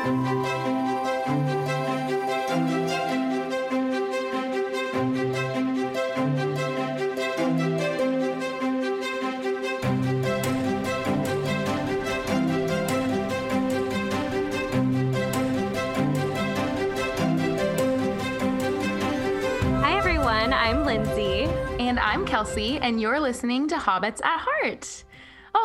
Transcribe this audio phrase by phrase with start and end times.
[0.00, 0.06] Hi,
[19.98, 20.54] everyone.
[20.54, 21.44] I'm Lindsay.
[21.78, 25.04] And I'm Kelsey, and you're listening to Hobbits at Heart.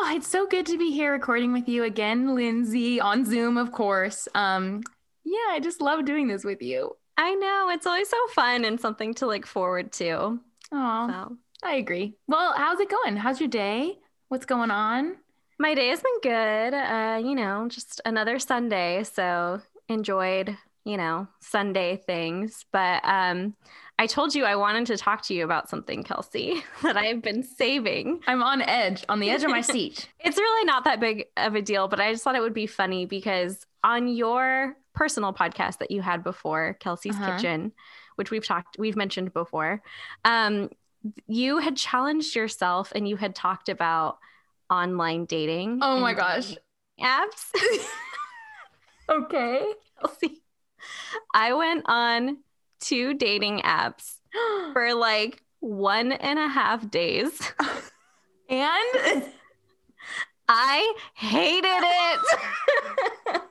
[0.08, 3.72] Oh, it's so good to be here recording with you again, Lindsay, on Zoom, of
[3.72, 4.28] course.
[4.36, 4.82] Um,
[5.24, 6.96] yeah, I just love doing this with you.
[7.16, 7.70] I know.
[7.72, 10.38] It's always so fun and something to look forward to.
[10.70, 12.14] Oh, So, I agree.
[12.28, 13.16] Well, how's it going?
[13.16, 13.98] How's your day?
[14.28, 15.16] What's going on?
[15.58, 16.74] my day has been good.
[16.74, 19.02] Uh, you know, just another Sunday.
[19.02, 22.64] So, enjoyed, you know, Sunday things.
[22.70, 23.56] But um,
[23.98, 27.42] I told you I wanted to talk to you about something, Kelsey, that I've been
[27.42, 28.20] saving.
[28.26, 30.08] I'm on edge, on the edge of my seat.
[30.20, 32.66] It's really not that big of a deal, but I just thought it would be
[32.66, 37.36] funny because on your personal podcast that you had before, Kelsey's Uh-huh.
[37.36, 37.72] Kitchen,
[38.16, 39.82] which we've talked, we've mentioned before,
[40.24, 40.68] um,
[41.26, 44.18] you had challenged yourself and you had talked about
[44.68, 45.78] online dating.
[45.82, 46.54] Oh my gosh.
[47.00, 47.50] apps.
[49.08, 49.64] Okay.
[50.00, 50.42] Kelsey,
[51.32, 52.38] I went on
[52.80, 54.14] two dating apps
[54.72, 57.40] for like one and a half days.
[58.48, 59.24] And
[60.48, 62.20] I hated it.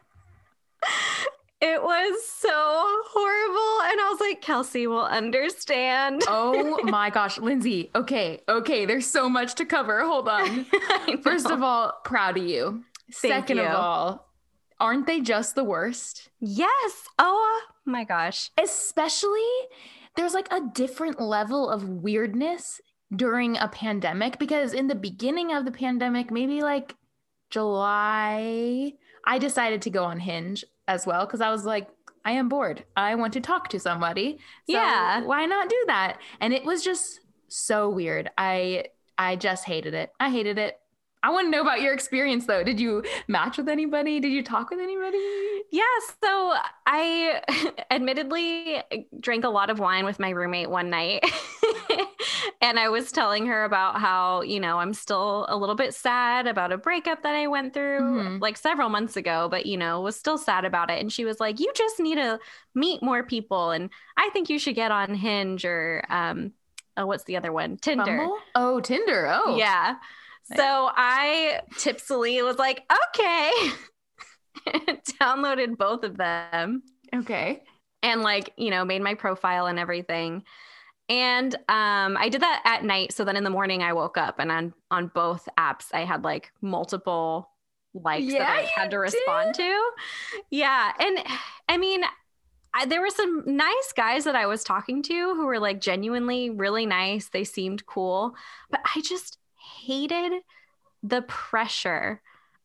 [1.62, 3.92] it was so horrible.
[3.92, 6.24] And I was like, Kelsey will understand.
[6.28, 7.92] oh my gosh, Lindsay.
[7.94, 10.06] Okay, okay, there's so much to cover.
[10.06, 10.66] Hold on.
[11.22, 12.84] First of all, proud of you.
[13.12, 13.64] Thank Second you.
[13.64, 14.30] of all,
[14.80, 16.30] aren't they just the worst?
[16.40, 17.08] yes.
[17.20, 18.52] Oh my gosh.
[18.62, 19.42] Especially
[20.16, 22.82] there's like a different level of weirdness
[23.16, 26.96] during a pandemic because in the beginning of the pandemic, maybe like
[27.50, 28.94] July,
[29.26, 31.88] I decided to go on Hinge as well because I was like,
[32.24, 32.84] I am bored.
[32.98, 34.38] I want to talk to somebody.
[34.70, 35.22] So Yeah.
[35.22, 36.18] Why not do that?
[36.40, 38.30] And it was just so weird.
[38.38, 38.86] I
[39.18, 40.12] I just hated it.
[40.20, 40.80] I hated it.
[41.26, 42.64] I want to know about your experience though.
[42.64, 44.20] Did you match with anybody?
[44.20, 45.18] Did you talk with anybody?
[45.72, 45.82] Yeah,
[46.24, 46.54] so
[46.86, 47.42] I
[47.92, 48.84] admittedly
[49.20, 51.26] drank a lot of wine with my roommate one night.
[52.62, 56.46] and I was telling her about how, you know, I'm still a little bit sad
[56.46, 58.40] about a breakup that I went through Mhm.
[58.42, 61.02] like several months ago, but, you know, was still sad about it.
[61.02, 62.40] And she was like, You just need to
[62.76, 63.72] meet more people.
[63.72, 66.52] And I think you should get on Hinge or, um,
[66.98, 67.78] oh, what's the other one?
[67.78, 68.06] Tinder.
[68.06, 68.38] Bumble?
[68.54, 69.28] Oh, Tinder.
[69.28, 69.58] Oh.
[69.58, 69.96] Yeah.
[70.50, 70.60] Nice.
[70.60, 73.52] So I tipsily was like, okay.
[75.22, 76.84] Downloaded both of them
[77.14, 77.64] Okay.
[78.04, 80.44] and like, you know, made my profile and everything.
[81.08, 83.14] And um I did that at night.
[83.14, 86.24] So then in the morning I woke up and on on both apps I had
[86.24, 87.50] like multiple
[87.94, 89.90] likes that I had to respond to.
[90.50, 90.92] Yeah.
[91.00, 91.20] And
[91.70, 92.04] I mean,
[92.74, 96.50] I, there were some nice guys that I was talking to who were like genuinely
[96.50, 97.30] really nice.
[97.30, 98.34] They seemed cool,
[98.70, 99.38] but I just
[99.84, 100.42] hated
[101.04, 102.22] the pressure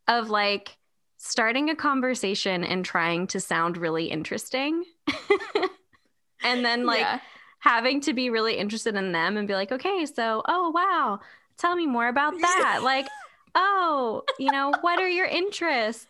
[0.09, 0.77] of like
[1.17, 4.85] starting a conversation and trying to sound really interesting.
[6.43, 7.21] and then like Yeah.
[7.61, 11.21] having to be really interested in them and be like, okay, so, oh, wow,
[11.59, 12.81] tell me more about that.
[12.83, 13.07] like,
[13.55, 16.07] oh, you know, what are your interests?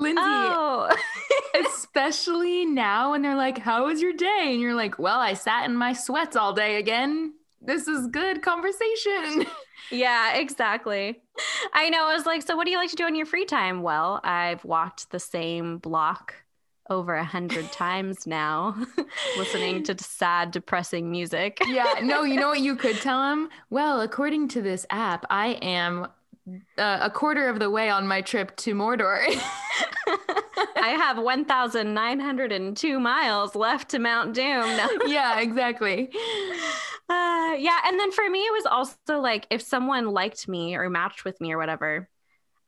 [0.00, 0.94] Lindsay, Oh,
[1.66, 4.50] especially now when they're like, How was your day?
[4.52, 7.34] And you're like, Well, I sat in my sweats all day again.
[7.60, 9.46] This is good conversation.
[9.90, 11.20] yeah, exactly.
[11.72, 12.08] I know.
[12.08, 13.82] I was like, so what do you like to do in your free time?
[13.82, 16.34] Well, I've walked the same block
[16.90, 18.76] over a hundred times now,
[19.36, 21.58] listening to sad, depressing music.
[21.66, 22.00] yeah.
[22.02, 23.48] No, you know what you could tell him?
[23.70, 26.06] Well, according to this app, I am
[26.78, 29.26] uh, a quarter of the way on my trip to Mordor.
[30.76, 34.76] I have 1,902 miles left to Mount Doom.
[34.76, 34.88] No.
[35.06, 36.10] yeah, exactly.
[37.08, 37.78] Uh, yeah.
[37.86, 41.40] And then for me, it was also like if someone liked me or matched with
[41.40, 42.08] me or whatever,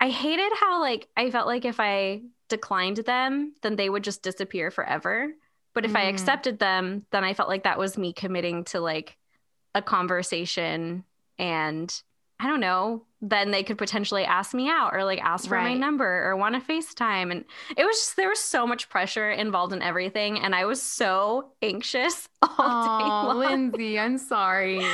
[0.00, 4.22] I hated how like I felt like if I declined them, then they would just
[4.22, 5.32] disappear forever.
[5.74, 6.08] But if I Mm.
[6.10, 9.16] accepted them, then I felt like that was me committing to like
[9.74, 11.04] a conversation
[11.38, 12.02] and
[12.42, 15.74] I don't know, then they could potentially ask me out or like ask for my
[15.74, 17.30] number or want to FaceTime.
[17.30, 17.44] And
[17.76, 20.38] it was just, there was so much pressure involved in everything.
[20.40, 22.48] And I was so anxious all
[22.80, 23.38] day Oh, long.
[23.38, 24.80] Lindsay, I'm sorry.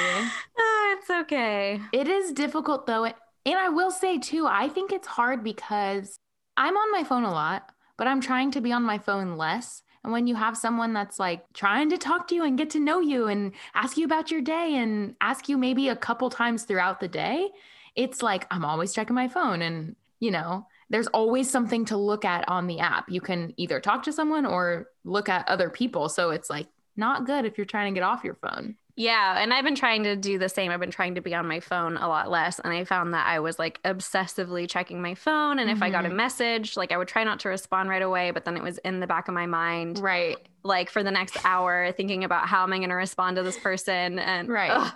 [0.58, 1.80] Ah, it's okay.
[1.92, 3.04] It is difficult though.
[3.04, 3.14] And
[3.58, 6.18] I will say too, I think it's hard because
[6.56, 9.82] I'm on my phone a lot, but I'm trying to be on my phone less.
[10.06, 12.78] And when you have someone that's like trying to talk to you and get to
[12.78, 16.62] know you and ask you about your day and ask you maybe a couple times
[16.62, 17.48] throughout the day,
[17.96, 22.24] it's like I'm always checking my phone and, you know, there's always something to look
[22.24, 23.10] at on the app.
[23.10, 26.08] You can either talk to someone or look at other people.
[26.08, 28.76] So it's like not good if you're trying to get off your phone.
[28.98, 30.70] Yeah, and I've been trying to do the same.
[30.72, 33.26] I've been trying to be on my phone a lot less, and I found that
[33.26, 35.58] I was like obsessively checking my phone.
[35.58, 36.14] And if I got a Mhm.
[36.14, 39.00] message, like I would try not to respond right away, but then it was in
[39.00, 40.38] the back of my mind, Right.
[40.62, 43.58] like for the next hour, thinking about how am I going to respond to this
[43.58, 44.70] person, and Right.
[44.70, 44.92] ugh.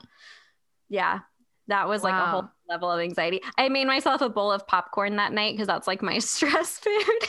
[0.88, 1.20] yeah,
[1.68, 3.42] that was like a whole level of anxiety.
[3.58, 7.28] I made myself a bowl of popcorn that night because that's like my stress food.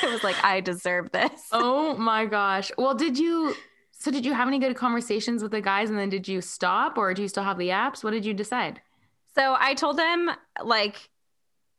[0.00, 1.48] it was like I deserve this.
[1.50, 2.70] Oh my gosh.
[2.78, 3.56] Well, did you
[4.04, 6.98] so did you have any good conversations with the guys and then did you stop
[6.98, 8.04] or do you still have the apps?
[8.04, 8.82] What did you decide?
[9.34, 10.30] So I told them
[10.62, 11.08] like,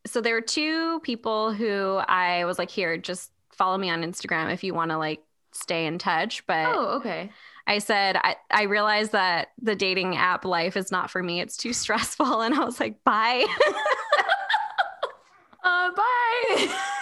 [0.07, 4.51] so there were two people who I was like, here, just follow me on Instagram
[4.51, 6.48] if you want to like stay in touch.
[6.48, 7.30] But Oh, okay.
[7.68, 11.42] I said, I, I realized that the dating app life is not for me.
[11.42, 12.42] It's too stressful.
[12.42, 13.45] And I was like, bye.
[15.63, 16.75] Uh bye.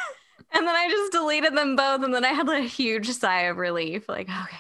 [0.54, 2.04] and then I just deleted them both.
[2.04, 4.58] And then I had a huge sigh of relief like, okay,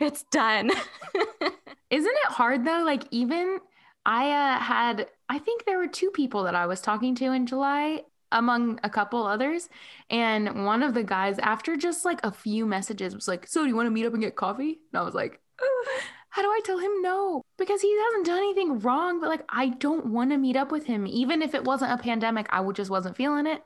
[0.00, 0.70] it's done.
[1.90, 2.82] Isn't it hard though?
[2.84, 3.58] Like even
[4.06, 7.46] I uh, had I think there were two people that I was talking to in
[7.46, 9.68] July among a couple others
[10.08, 13.68] and one of the guys after just like a few messages was like, "So, do
[13.68, 16.48] you want to meet up and get coffee?" And I was like, "Ugh, how do
[16.48, 17.42] I tell him no?
[17.58, 20.86] Because he hasn't done anything wrong, but like I don't want to meet up with
[20.86, 23.62] him even if it wasn't a pandemic, I would just wasn't feeling it.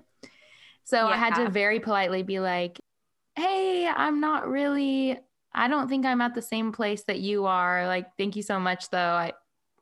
[0.87, 2.79] So I had to very politely be like,
[3.37, 5.19] "Hey, I'm not really
[5.57, 7.87] I don't think I'm at the same place that you are.
[7.87, 8.99] Like, thank you so much, though.
[8.99, 9.33] I,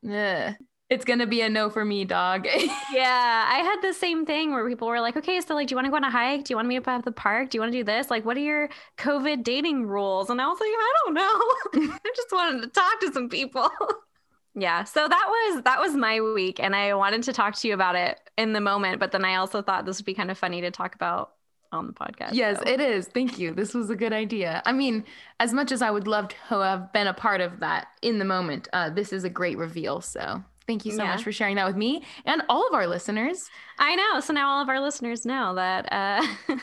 [0.08, 0.54] ugh.
[0.88, 2.46] it's gonna be a no for me, dog.
[2.92, 3.46] yeah.
[3.50, 5.86] I had the same thing where people were like, okay, so like, do you want
[5.86, 6.44] to go on a hike?
[6.44, 7.50] Do you want to meet up at the park?
[7.50, 8.08] Do you want to do this?
[8.08, 8.68] Like, what are your
[8.98, 10.30] COVID dating rules?
[10.30, 11.92] And I was like, I don't know.
[12.04, 13.68] I just wanted to talk to some people.
[14.54, 14.84] yeah.
[14.84, 16.60] So that was that was my week.
[16.60, 19.36] And I wanted to talk to you about it in the moment, but then I
[19.36, 21.32] also thought this would be kind of funny to talk about
[21.72, 22.30] on the podcast.
[22.34, 22.68] yes, so.
[22.68, 23.08] it is.
[23.08, 23.52] Thank you.
[23.52, 24.62] This was a good idea.
[24.64, 25.04] I mean,
[25.40, 28.24] as much as I would love to have been a part of that in the
[28.24, 30.00] moment, uh, this is a great reveal.
[30.00, 31.10] So thank you so Yeah.
[31.10, 33.50] much for sharing that with me and all of our listeners.
[33.78, 34.20] I know.
[34.20, 36.24] So now all of our listeners know that uh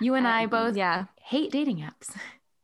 [0.00, 1.06] You and I um, both yeah.
[1.20, 2.16] hate dating apps.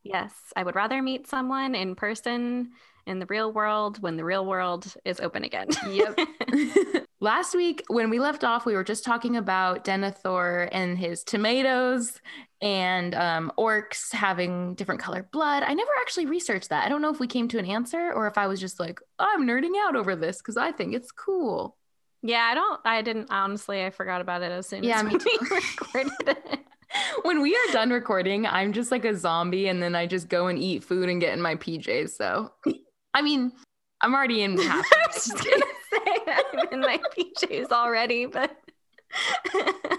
[0.02, 2.70] Yes, I would rather meet someone in person
[3.06, 5.68] in the real world when the real world is open again.
[5.88, 6.18] Yep.
[7.20, 12.18] Last week, when we left off, we were just talking about Denethor and his tomatoes
[12.62, 15.62] and um, orcs having different colored blood.
[15.62, 16.84] I never actually researched that.
[16.86, 19.00] I don't know if we came to an answer or if I was just like,
[19.18, 21.76] I'm nerding out over this because I think it's cool.
[22.22, 22.80] yeah, I don't.
[22.86, 23.84] I didn't honestly.
[23.84, 25.38] I forgot about it as soon Yeah, as me we too.
[25.50, 26.60] recorded it.
[27.22, 30.48] When we are done recording, I'm just like a zombie and then I just go
[30.48, 32.10] and eat food and get in my PJs.
[32.10, 32.50] So,
[33.14, 33.52] I mean,
[34.00, 34.86] I'm already in half.
[34.92, 38.56] I was just gonna say I'm in my PJs already, but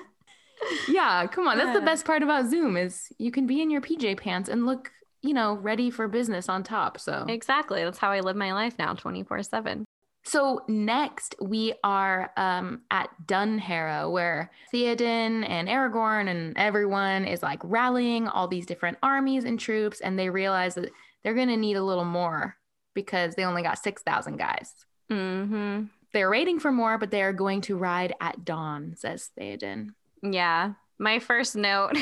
[0.88, 1.58] Yeah, come on.
[1.58, 1.86] That's the Uh.
[1.86, 4.92] best part about Zoom is you can be in your PJ pants and look,
[5.22, 7.00] you know, ready for business on top.
[7.00, 9.86] So exactly that's how I live my life now, twenty four seven.
[10.24, 17.60] So next we are um, at Dunharrow, where Theoden and Aragorn and everyone is like
[17.64, 20.92] rallying all these different armies and troops, and they realize that
[21.24, 22.56] they're gonna need a little more
[22.94, 24.74] because they only got six thousand guys.
[25.12, 25.86] Mm-hmm.
[26.14, 29.90] They're waiting for more, but they are going to ride at dawn, says Theoden.
[30.22, 31.98] Yeah, my first note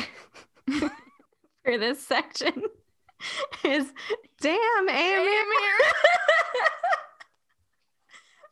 [0.70, 2.64] for this section
[3.64, 3.92] is,
[4.42, 5.78] "Damn, Eomer."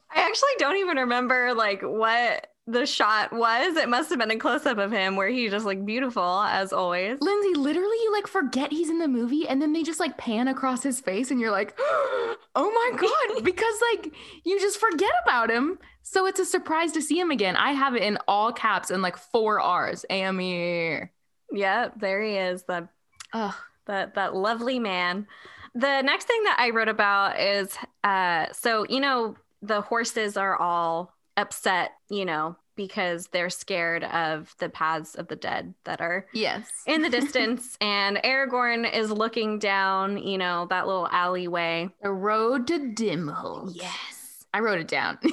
[0.10, 3.78] I actually don't even remember like what the shot was.
[3.78, 6.74] It must have been a close up of him where he's just like beautiful as
[6.74, 7.18] always.
[7.22, 10.50] Lindsay, literally, you like forget he's in the movie, and then they just like pan
[10.50, 15.50] across his face, and you're like, "Oh my god!" because like you just forget about
[15.50, 15.80] him.
[16.04, 17.56] So it's a surprise to see him again.
[17.56, 20.06] I have it in all caps and like four R's.
[20.10, 21.10] Eomer.
[21.52, 22.64] Yep, there he is.
[22.64, 22.90] The
[23.34, 23.58] oh.
[23.86, 25.28] that that lovely man.
[25.74, 30.56] The next thing that I wrote about is uh so you know the horses are
[30.56, 36.28] all upset, you know, because they're scared of the paths of the dead that are
[36.34, 36.70] Yes.
[36.86, 41.90] in the distance and Aragorn is looking down, you know, that little alleyway.
[42.04, 43.72] The road to Dimholt.
[43.76, 44.46] Yes.
[44.54, 45.20] I wrote it down.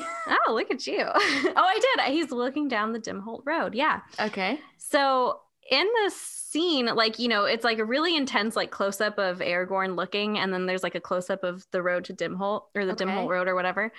[0.46, 1.00] Oh, look at you.
[1.06, 2.12] oh, I did.
[2.14, 3.74] He's looking down the Dimholt Road.
[3.74, 4.00] Yeah.
[4.20, 4.58] okay.
[4.78, 9.18] So in the scene, like, you know, it's like a really intense, like close up
[9.18, 12.64] of Aragorn looking, and then there's like a close up of the road to Dimholt
[12.74, 13.04] or the Okay.
[13.04, 13.92] Dimholt Road or whatever.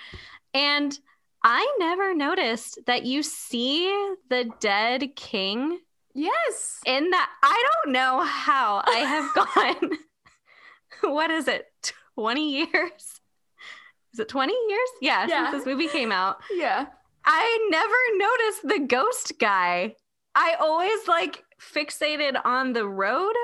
[0.52, 0.98] And
[1.48, 3.86] I never noticed that you see
[4.28, 5.78] the dead king
[6.12, 6.80] Yes.
[6.84, 7.30] in that.
[7.42, 9.98] I don't know how I have gone,
[11.12, 11.66] what is it,
[12.16, 13.20] 20 years?
[14.12, 14.88] Is it 20 years?
[15.00, 15.50] Yeah, Yeah.
[15.52, 16.38] since this movie came out.
[16.52, 16.86] Yeah.
[17.24, 19.94] I never noticed the ghost guy.
[20.34, 23.34] I always like fixated on the road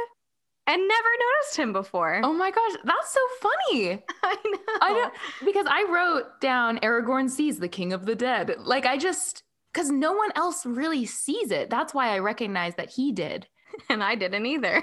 [0.66, 2.20] and never noticed him before.
[2.22, 4.02] Oh my gosh, that's so funny.
[4.22, 4.78] I know.
[4.80, 5.14] I don't
[5.44, 8.54] because I wrote down Aragorn sees the king of the dead.
[8.58, 9.42] Like I just
[9.72, 11.70] because no one else really sees it.
[11.70, 13.46] That's why I recognize that he did.
[13.88, 14.82] and I didn't either.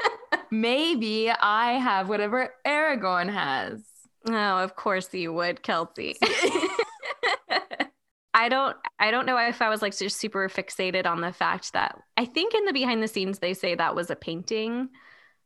[0.50, 3.82] Maybe I have whatever Aragorn has.
[4.28, 6.16] oh, of course you would, Kelsey.
[8.36, 11.72] I don't I don't know if I was like just super fixated on the fact
[11.72, 14.88] that I think in the behind the scenes they say that was a painting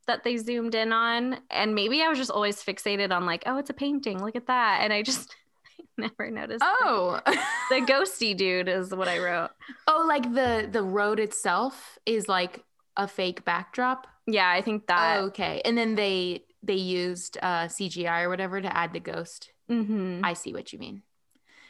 [0.09, 3.57] that they zoomed in on and maybe I was just always fixated on like oh
[3.57, 5.33] it's a painting look at that and I just
[5.97, 6.63] never noticed.
[6.65, 7.19] Oh.
[7.25, 9.51] the ghosty dude is what I wrote
[9.87, 12.63] oh, like the the road itself is like
[12.97, 14.07] a fake backdrop.
[14.27, 15.61] yeah I think that oh, okay.
[15.63, 19.51] And then they they used uh CGI or whatever to add the ghost.
[19.71, 20.21] Mhm.
[20.23, 21.03] I see what you mean.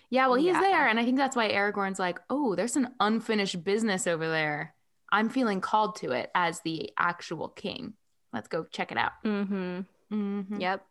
[0.10, 0.62] Yeah, well, he's Yeah.
[0.62, 0.88] there.
[0.88, 4.74] And I think that's why Aragorn's like, oh, there's an unfinished business over there.
[5.12, 7.93] I'm feeling called to it as the actual king.
[8.33, 9.12] Let's go check it out.
[9.25, 9.86] Mhm.
[10.12, 10.59] Mhm.
[10.62, 10.86] Yep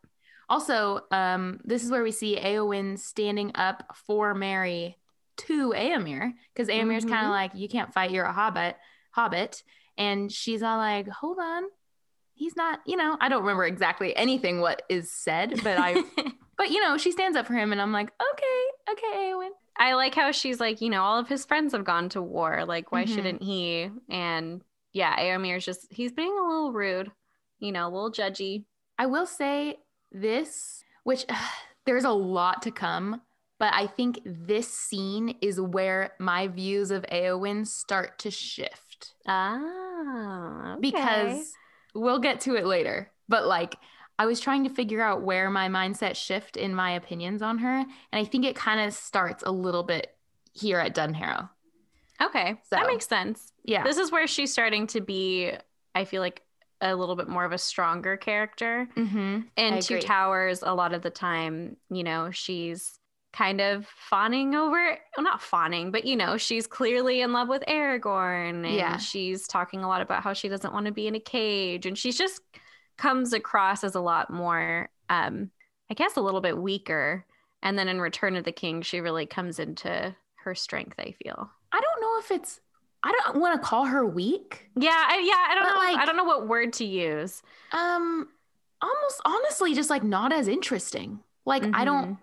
[0.49, 4.97] Also, um, this is where we see Eowyn standing up for Merry
[5.37, 7.25] to Eomer because Eomer's kind Mhm.
[7.25, 8.75] of like, you can't fight, you're a hobbit,
[9.11, 9.61] hobbit.
[9.97, 11.63] And she's all like, hold on.
[12.33, 15.93] He's not, you know, I don't remember exactly anything what is said, but I,
[16.57, 19.51] but you know, she stands up for him and I'm like, okay, okay, Eowyn.
[19.77, 22.65] I like how she's like, you know, all of his friends have gone to war.
[22.65, 23.13] Like, why Mhm.
[23.13, 23.91] shouldn't he?
[24.09, 24.61] And
[24.93, 27.11] yeah, Eomer's just, he's being a little rude,
[27.59, 28.65] you know, a little judgy.
[28.97, 29.77] I will say
[30.11, 31.25] this, which
[31.85, 33.21] there's a lot to come,
[33.59, 40.73] but I think this scene is where my views of Eowyn start to shift Ah,
[40.73, 40.79] okay.
[40.81, 41.53] because
[41.93, 43.11] we'll get to it later.
[43.27, 43.75] But like,
[44.17, 47.75] I was trying to figure out where my mindset shift in my opinions on her,
[47.77, 50.13] and I think it kind of starts a little bit
[50.53, 51.49] here at Dunharrow.
[52.21, 53.53] okay, that makes sense.
[53.63, 53.83] Yeah.
[53.83, 55.51] This is where she's starting to be,
[55.95, 56.41] I feel like,
[56.81, 58.87] a little bit more of a stronger character.
[58.95, 59.39] mm-hmm.
[59.57, 60.07] In I Two agree.
[60.07, 62.93] Towers, a lot of the time, you know, she's
[63.31, 67.61] kind of fawning over well not fawning but you know she's clearly in love with
[67.67, 68.97] aragorn and Yeah.
[68.97, 71.95] she's talking a lot about how she doesn't want to be in a cage and
[71.95, 72.41] she's just
[72.97, 75.51] comes across as a lot more um
[75.91, 77.23] i guess a little bit weaker
[77.61, 81.51] and then in return of the king she really comes into her strength i feel
[81.71, 82.59] I don't know if it's.
[83.03, 84.69] I don't want to call her weak.
[84.75, 87.41] yeah I, yeah i don't know like- i don't know what word to use
[87.71, 88.27] Um,
[88.81, 91.19] almost honestly, just like not as interesting.
[91.45, 92.17] Like I don't, Mhm.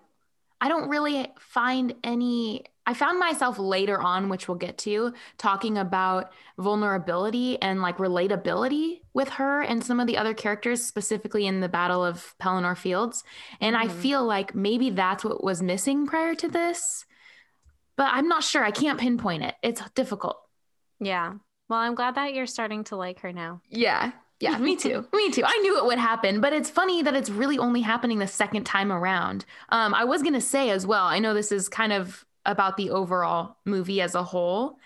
[0.61, 2.63] I don't really find any.
[2.85, 9.01] I found myself later on, which we'll get to, talking about vulnerability and like relatability
[9.13, 13.23] with her and some of the other characters, specifically in the Battle of Pelennor Fields.
[13.59, 13.91] And I Mhm.
[14.01, 17.05] feel like maybe that's what was missing prior to this,
[17.97, 18.63] but I'm not sure.
[18.63, 19.55] I can't pinpoint it.
[19.61, 20.39] It's difficult.
[20.99, 21.33] Yeah
[21.69, 24.11] well i'm glad that you're starting to like her now Yeah.
[24.39, 25.03] Yeah, me too.
[25.13, 25.41] me too.
[25.43, 28.65] I knew it would happen, but it's funny that it's really only happening the second
[28.65, 29.45] time around.
[29.69, 32.77] Um, I was going to say as well, I know this is kind of about
[32.77, 34.77] the overall movie as a whole,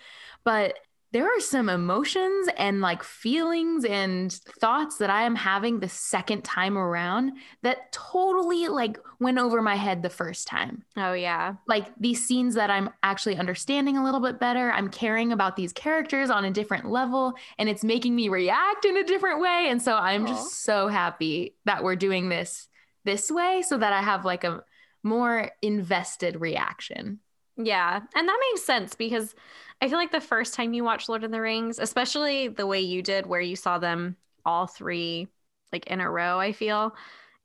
[0.45, 0.79] but
[1.11, 6.43] there are some emotions and like feelings and thoughts that I am having the second
[6.43, 11.87] time around that totally like went over my head the first time oh yeah like
[11.99, 14.71] these scenes that I'm actually understanding a little bit better.
[14.71, 18.97] I'm caring about these characters on a different level and it's making me react in
[18.97, 19.67] a different way.
[19.69, 22.67] And so I'm just so happy that we're doing this
[23.03, 24.63] this way so that I have like a
[25.03, 27.19] more invested reaction.
[27.65, 28.01] Yeah.
[28.15, 29.35] And that makes sense because
[29.81, 32.81] I feel like the first time you watch Lord of the Rings, especially the way
[32.81, 34.15] you did, where you saw them
[34.45, 35.27] all three
[35.71, 36.93] like in a row, I feel,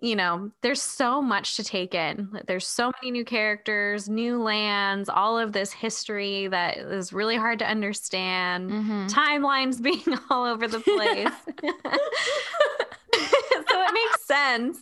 [0.00, 2.40] you know, there's so much to take in.
[2.46, 7.60] There's so many new characters, new lands, all of this history that is really hard
[7.60, 8.70] to understand.
[8.70, 9.08] Mhm.
[9.10, 11.28] Timelines being all over the place.
[13.14, 14.78] so it makes sense.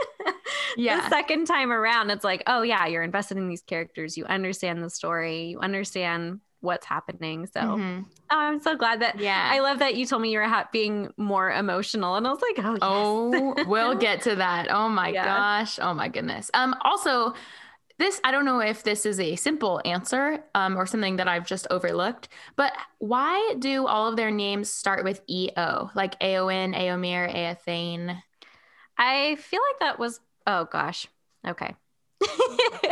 [0.76, 1.00] Yeah.
[1.00, 4.16] The second time around, it's like, oh yeah, you're invested in these characters.
[4.18, 5.44] You understand the story.
[5.46, 7.46] You understand what's happening.
[7.46, 8.04] So Mhm.
[8.30, 9.18] oh, I'm so glad that.
[9.18, 9.48] Yeah.
[9.52, 12.42] I love that you told me you were ha- being more emotional, and I was
[12.42, 12.78] like, oh, yes.
[12.82, 14.68] Oh, we'll get to that.
[14.70, 15.24] Oh my Yeah.
[15.24, 15.78] gosh.
[15.80, 16.50] Oh my goodness.
[16.52, 17.32] Um also
[17.98, 21.46] this I don't know if this is a simple answer um, or something that I've
[21.46, 25.90] just overlooked, but why do all of their names start with EO?
[25.94, 28.20] Like aon Eomer, Aethane?
[28.98, 30.20] I feel like that was.
[30.46, 31.06] Oh gosh.
[31.46, 31.74] Okay.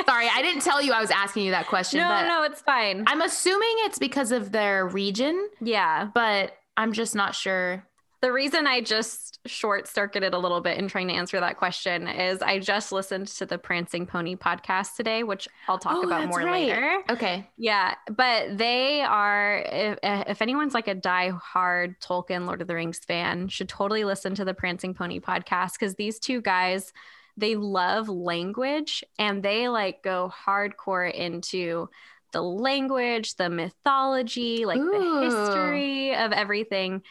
[0.07, 3.05] Sorry, I didn't tell you I was asking you that question, no, no, it's fine.
[3.07, 6.11] I'm assuming it's because of their region, yeah.
[6.15, 7.87] but I'm just not sure.
[8.25, 12.09] The reason I just short circuited a little bit in trying to answer that question
[12.09, 16.29] is I just listened to the Prancing Pony podcast today, which I'll talk Oh, about
[16.29, 16.69] more right.
[16.69, 17.03] later.
[17.11, 17.47] Okay.
[17.59, 19.59] Yeah, but they are.
[19.71, 24.05] If, eh, if anyone's like a die-hard Tolkien, Lord of the Rings fan, should totally
[24.05, 26.95] listen to the Prancing Pony podcast because these two guys,
[27.37, 31.91] they love language and they like go hardcore into
[32.33, 34.91] the language, the mythology, like Ooh.
[34.93, 37.03] the history of everything.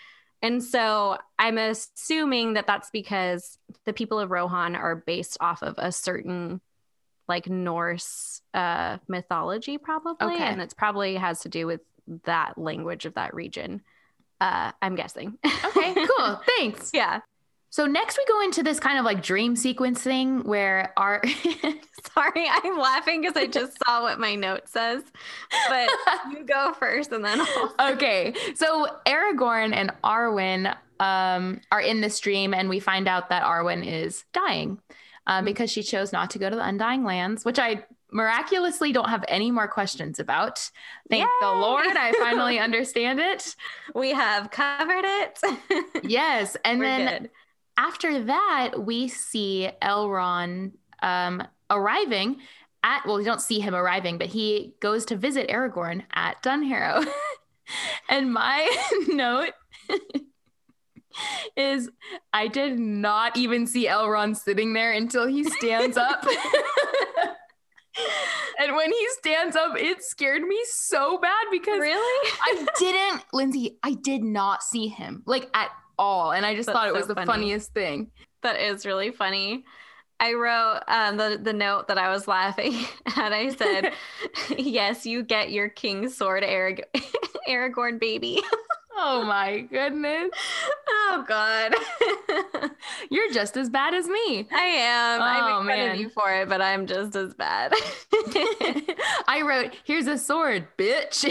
[0.44, 5.76] And so I'm assuming that that's because the people of Rohan are based off of
[5.78, 6.60] a certain
[7.30, 10.36] like Norse uh, mythology, probably.
[10.36, 10.44] Okay.
[10.44, 11.80] And it's probably has to do with
[12.26, 13.82] that language of that region.
[14.42, 15.38] Uh, I'm guessing.
[15.46, 16.42] Okay, cool.
[16.58, 16.92] Thanks.
[16.94, 17.22] yeah.
[17.74, 21.24] So next we go into this kind of like dream sequence thing where our
[22.14, 25.02] Sorry, I'm laughing because I just saw what my note says.
[25.68, 25.90] But
[26.32, 27.74] you go first and then I'll.
[27.94, 28.36] okay.
[28.54, 33.84] So Aragorn and Arwen um, are in this dream, and we find out that Arwen
[33.84, 34.78] is dying
[35.26, 39.10] uh, because she chose not to go to the Undying Lands, which I miraculously don't
[39.10, 40.70] have any more questions about.
[41.10, 43.56] Thank the Lord, I finally understand it.
[43.96, 45.40] We have covered it.
[46.04, 47.32] Yes, and We're then good.
[47.78, 52.38] After that, we see Elrond um, arriving
[52.84, 57.06] at, well, we don't see him arriving, but he goes to visit Aragorn at Dunharrow.
[58.10, 58.70] and my
[59.08, 59.54] note
[61.58, 61.90] is
[62.32, 66.26] I did not even see Elrond sitting there until he stands up.
[68.60, 72.30] and when he stands up, it scared me so bad because Really?
[72.42, 76.32] I didn't, Lindsay, I did not see him like at all.
[76.32, 77.26] And I just That's thought it so was the funny.
[77.28, 78.12] funniest thing.
[78.42, 79.64] That is really funny.
[80.20, 82.74] I wrote um, the the note that I was laughing
[83.18, 83.92] and I said,
[84.58, 86.84] "Yes, you get your king sword, Arag-
[87.50, 88.42] Aragorn, baby."
[88.96, 90.30] Oh my goodness.
[90.88, 91.74] oh God,
[93.10, 94.48] You're just as bad as me.
[94.52, 95.20] I am.
[95.20, 95.92] Oh, fun man.
[95.96, 97.74] of you for it, but I'm just as bad.
[99.28, 101.26] I wrote, here's a sword, bitch.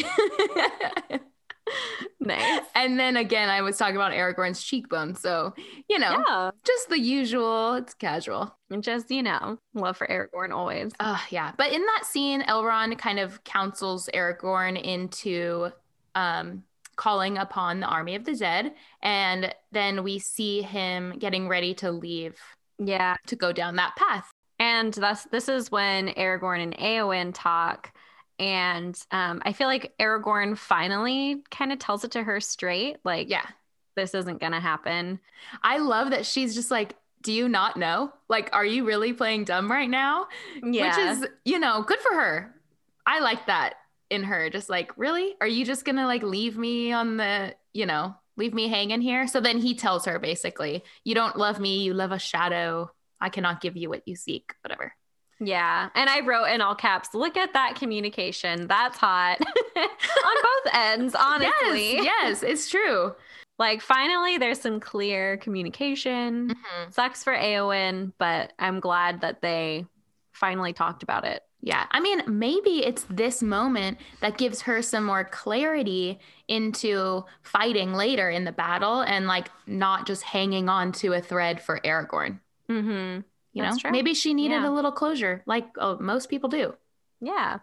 [2.20, 2.62] nice.
[2.74, 5.14] and then again, I was talking about Aragorn's cheekbone.
[5.14, 5.54] So,
[5.88, 7.74] you know, Yeah, just the usual.
[7.74, 8.56] It's casual.
[8.70, 10.92] and just you know, love for Aragorn always.
[11.00, 11.52] Uh, yeah.
[11.56, 15.70] But in that scene, Elrond kind of counsels Aragorn into
[16.14, 16.62] um,
[16.96, 18.72] calling upon the army of the dead.
[19.02, 22.36] And then we see him getting ready to leave
[22.78, 24.30] Yeah, to go down that path.
[24.58, 27.91] and that's this is when Aragorn and Eowyn talk.
[28.42, 33.30] And um, I feel like Aragorn finally kind of tells it to her straight, like,
[33.30, 33.46] Yeah.
[33.94, 35.20] this isn't gonna happen.
[35.62, 38.12] I love that she's just like, do you not know?
[38.28, 40.26] Like, are you really playing dumb right now?
[40.60, 42.52] Yeah, Which is, you know, good for her.
[43.06, 43.74] I like that
[44.10, 44.50] in her.
[44.50, 45.36] Just like, really?
[45.40, 49.28] Are you just gonna like leave me on the, you know, leave me hanging here?
[49.28, 52.90] So then he tells her basically, you don't love me, you love a shadow.
[53.20, 54.94] I cannot give you what you seek, whatever.
[55.46, 55.88] Yeah.
[55.94, 58.66] And I wrote in all caps, "Look at that communication.
[58.66, 59.38] That's hot
[59.76, 63.14] on both ends." Honestly, Yes, yes, it's true.
[63.58, 66.48] like finally, there's some clear communication.
[66.54, 66.92] Mhm.
[66.94, 69.86] Sucks for Eowyn, but I'm glad that they
[70.32, 71.42] finally talked about it.
[71.64, 71.86] Yeah.
[71.92, 78.28] I mean, maybe it's this moment that gives her some more clarity into fighting later
[78.30, 82.40] in the battle and like not just hanging on to a thread for Aragorn.
[82.68, 83.20] Mm-hmm.
[83.52, 83.90] You That's know, true.
[83.90, 84.68] maybe she needed Yeah.
[84.68, 86.74] a little closure, like oh, most people do.
[87.20, 87.58] Yeah.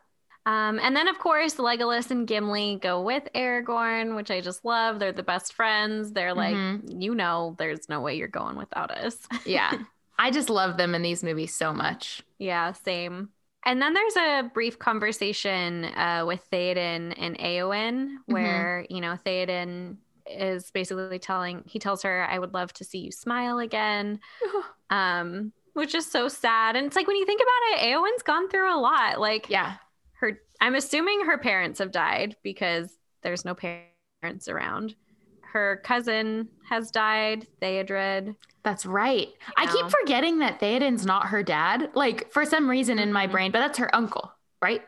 [0.45, 4.97] Um, and then, of course, Legolas and Gimli go with Aragorn, which I just love.
[4.97, 6.11] They're the best friends.
[6.13, 7.01] They're like, Mhm.
[7.01, 9.17] you know, there's no way you're going without us.
[9.45, 9.73] Yeah.
[10.17, 12.23] I just love them in these movies so much.
[12.39, 13.29] yeah, same.
[13.65, 19.97] And then there's a brief conversation uh, with Theoden and Eowyn where, you know, Theoden
[20.25, 24.19] is basically telling, he tells her, I would love to see you smile again.
[24.91, 26.75] Um, which is so sad.
[26.75, 29.19] And it's like when you think about it, Eowyn's gone through a lot.
[29.19, 29.75] Like, Yeah.
[30.19, 34.95] her I'm assuming her parents have died because there's no parents around.
[35.41, 38.35] Her cousin has died, Theodred.
[38.63, 39.29] That's right.
[39.57, 39.71] I know.
[39.73, 43.31] keep forgetting that Theoden's not her dad, like for some reason in my Mhm.
[43.31, 44.85] brain, but that's her uncle, right?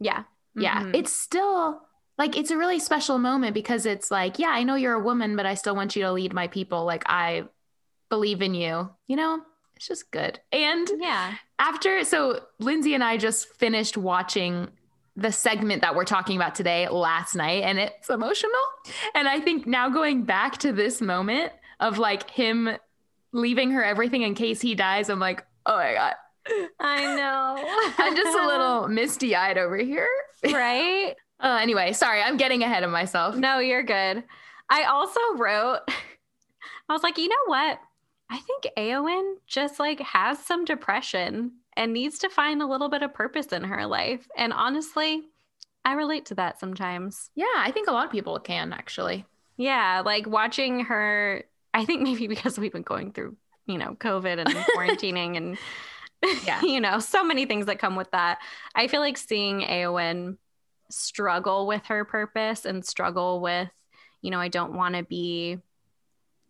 [0.00, 0.24] Yeah.
[0.56, 0.82] Yeah.
[0.82, 0.96] Mhm.
[0.96, 1.80] It's still
[2.18, 5.34] like it's a really special moment because it's like, yeah, I know you're a woman,
[5.36, 6.84] but I still want you to lead my people.
[6.84, 7.48] Like I
[8.10, 8.90] believe in you.
[9.06, 9.42] You know,
[9.82, 10.38] it's just good.
[10.52, 11.34] And yeah.
[11.58, 14.68] after so Lindsay and I just finished watching
[15.16, 18.52] the segment that we're talking about today last night and it's emotional.
[19.16, 22.70] And I think now going back to this moment of like him
[23.32, 26.14] leaving her everything in case he dies, I'm like, oh my God.
[26.78, 27.92] I know.
[27.98, 30.08] I'm just a little misty eyed over here.
[30.44, 31.14] right?
[31.40, 33.34] Uh, anyway, sorry, I'm getting ahead of myself.
[33.34, 34.22] No, you're good.
[34.70, 35.80] I also wrote
[36.88, 37.80] I was like, you know what?
[38.32, 43.02] I think Eowyn just like has some depression and needs to find a little bit
[43.02, 44.26] of purpose in her life.
[44.34, 45.20] And honestly,
[45.84, 47.28] I relate to that sometimes.
[47.34, 49.26] Yeah, I think a lot of people can actually.
[49.58, 54.38] Yeah, like watching her, I think maybe because we've been going through, you know, COVID
[54.38, 55.58] and quarantining and,
[56.46, 56.60] yeah.
[56.62, 58.38] you know, so many things that come with that.
[58.74, 60.38] I feel like seeing Eowyn
[60.88, 63.68] struggle with her purpose and struggle with,
[64.22, 65.58] you know, I don't want to be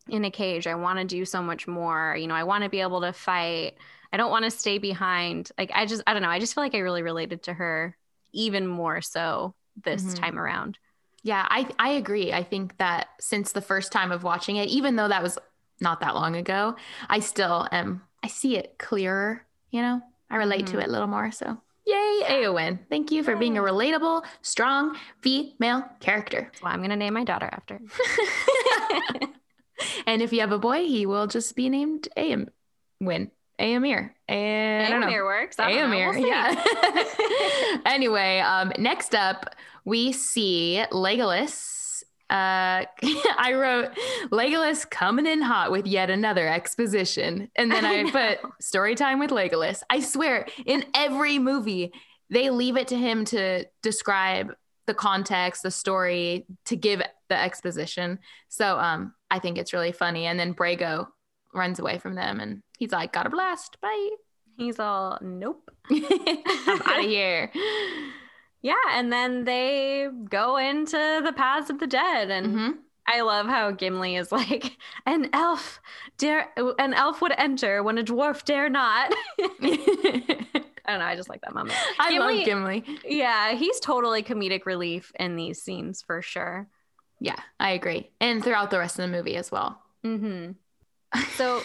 [0.09, 0.67] in a cage.
[0.67, 2.17] I want to do so much more.
[2.19, 3.75] You know, I want to be able to fight.
[4.13, 5.51] I don't want to stay behind.
[5.57, 6.29] Like, I just, I don't know.
[6.29, 7.97] I just feel like I really related to her
[8.33, 10.15] even more so this mm-hmm.
[10.15, 10.79] time around.
[11.23, 12.33] Yeah, I I agree.
[12.33, 15.39] I think that since the first time of watching it, even though that was
[15.81, 16.77] not that long ago,
[17.09, 20.01] I still am I see it clearer, you know?
[20.31, 20.79] I relate mm-hmm.
[20.79, 21.31] to it a little more.
[21.31, 22.81] So yay, Eowyn.
[22.89, 26.49] Thank you for being a relatable, strong female character.
[26.53, 27.81] That's why I'm gonna name my daughter after.
[30.07, 32.49] and if you have a boy, he will just be named Am
[33.01, 33.31] Win.
[33.61, 34.11] Eomer.
[34.29, 35.57] And Eomer works.
[35.57, 37.81] Eomer, we'll yeah.
[37.87, 42.03] anyway, um, next up, we see Legolas.
[42.29, 42.85] Uh,
[43.39, 43.91] I wrote
[44.31, 47.51] Legolas coming in hot with yet another exposition.
[47.55, 49.83] And then I, I put story time with Legolas.
[49.91, 51.93] I swear, in every movie,
[52.31, 54.55] they leave it to him to describe
[54.93, 57.01] the context, the story, to give
[57.31, 58.19] the exposition.
[58.49, 60.27] So um, I think it's really funny.
[60.27, 61.07] And then Brego
[61.55, 63.79] runs away from them and he's like, got a blast.
[63.81, 64.11] Bye.
[64.59, 65.71] He's all, nope.
[65.91, 67.51] I'm out of here.
[68.61, 68.75] Yeah.
[68.91, 72.31] And then they go into the paths of the dead.
[72.31, 72.71] And mm-hmm.
[73.07, 74.77] I love how Gimli is like,
[75.07, 75.81] an elf
[76.19, 79.11] dare an elf would enter when a dwarf dare not.
[80.85, 81.07] I don't know.
[81.07, 81.79] I just like that moment.
[81.99, 82.85] I Gimli, love Gimli.
[83.05, 86.69] Yeah, he's totally comedic relief in these scenes for sure.
[87.21, 88.11] Yeah, I agree.
[88.21, 89.81] And throughout the rest of the movie as well.
[90.05, 90.53] Mm-hmm.
[91.37, 91.61] So,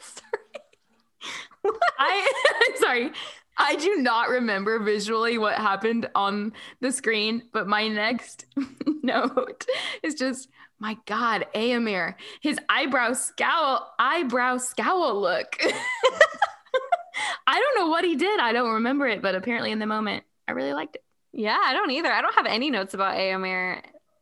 [0.00, 1.76] sorry.
[1.98, 3.12] I sorry.
[3.58, 8.46] I do not remember visually what happened on the screen, but my next
[9.02, 9.66] note
[10.02, 10.48] is just
[10.80, 15.62] my God, Eomer, his eyebrow scowl, eyebrow scowl look.
[17.46, 18.40] I don't know what he did.
[18.40, 21.04] I don't remember it, but apparently in the moment, I really liked it.
[21.32, 22.12] Yeah, I don't either.
[22.12, 23.80] I don't have any notes about Eomer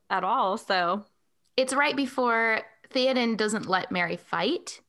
[0.09, 0.59] at all.
[0.59, 1.05] So
[1.57, 2.63] it's right before
[2.95, 4.81] Theoden doesn't let Merry fight.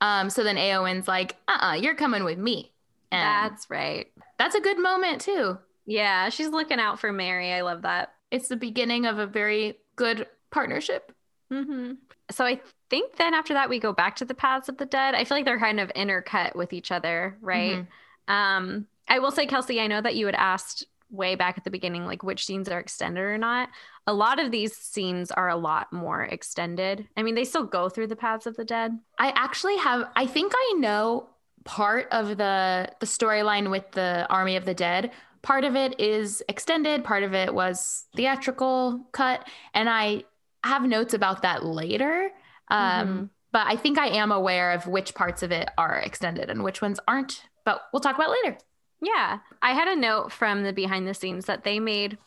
[0.00, 2.72] Um, so then Eowyn's like, uh uh-uh, uh, you are coming with me.
[3.12, 4.06] And that's right.
[4.38, 5.58] That's a good moment too.
[5.86, 7.52] Yeah, she's looking out for Merry.
[7.52, 8.14] I love that.
[8.30, 11.12] It's the beginning of a very good partnership.
[11.52, 11.94] Mm-hmm.
[12.30, 12.60] So I
[12.90, 15.14] think then after that we go back to the paths of the dead.
[15.14, 17.76] I feel like they're kind of intercut with each other, right?
[17.76, 18.32] Mm-hmm.
[18.32, 21.70] Um, I will say, Kelsey, I know that you had asked way back at the
[21.70, 23.68] beginning, like which scenes are extended or not.
[24.06, 27.08] A lot of these scenes are a lot more extended.
[27.16, 28.98] I mean, they still go through the paths of the dead.
[29.18, 31.28] I actually have, I think I know
[31.64, 35.10] part of the the storyline with the army of the dead
[35.42, 40.22] part of it is extended part of it was theatrical cut and i
[40.64, 42.30] have notes about that later
[42.70, 43.24] um, mm-hmm.
[43.52, 46.80] but i think i am aware of which parts of it are extended and which
[46.82, 48.56] ones aren't but we'll talk about later
[49.02, 49.38] yeah.
[49.62, 52.18] I had a note from the behind the scenes that they made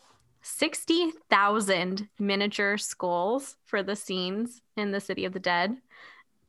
[0.42, 5.76] 60,000 miniature skulls for the scenes in the City of the Dead,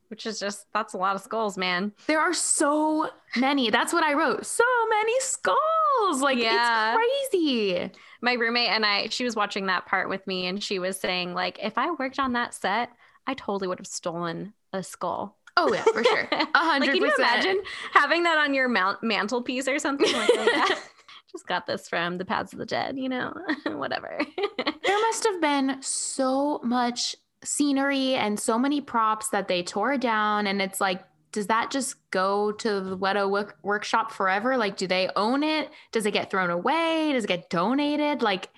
[0.08, 1.92] which is just, that's a lot of skulls, man.
[2.06, 3.70] There are so many.
[3.70, 4.44] That's what I wrote.
[4.44, 6.20] So many skulls.
[6.20, 6.94] Like, yeah.
[6.94, 7.90] it's crazy.
[8.20, 11.34] My roommate and I, she was watching that part with me and she was saying,
[11.34, 12.90] like, if I worked on that set,
[13.26, 16.28] I totally would have stolen a skull Oh yeah, for sure.
[16.32, 17.62] A hundred Can you imagine
[17.92, 20.80] having that on your mount- mantelpiece or something like that?
[21.32, 23.34] Just got this from the Paths of the Dead, you know,
[23.66, 24.18] whatever.
[24.56, 30.46] there must have been so much scenery and so many props that they tore down,
[30.46, 34.56] and it's like, does that just go to the Weta work- workshop forever?
[34.56, 35.70] Like, do they own it?
[35.92, 37.12] Does it get thrown away?
[37.12, 38.22] Does it get donated?
[38.22, 38.48] Like,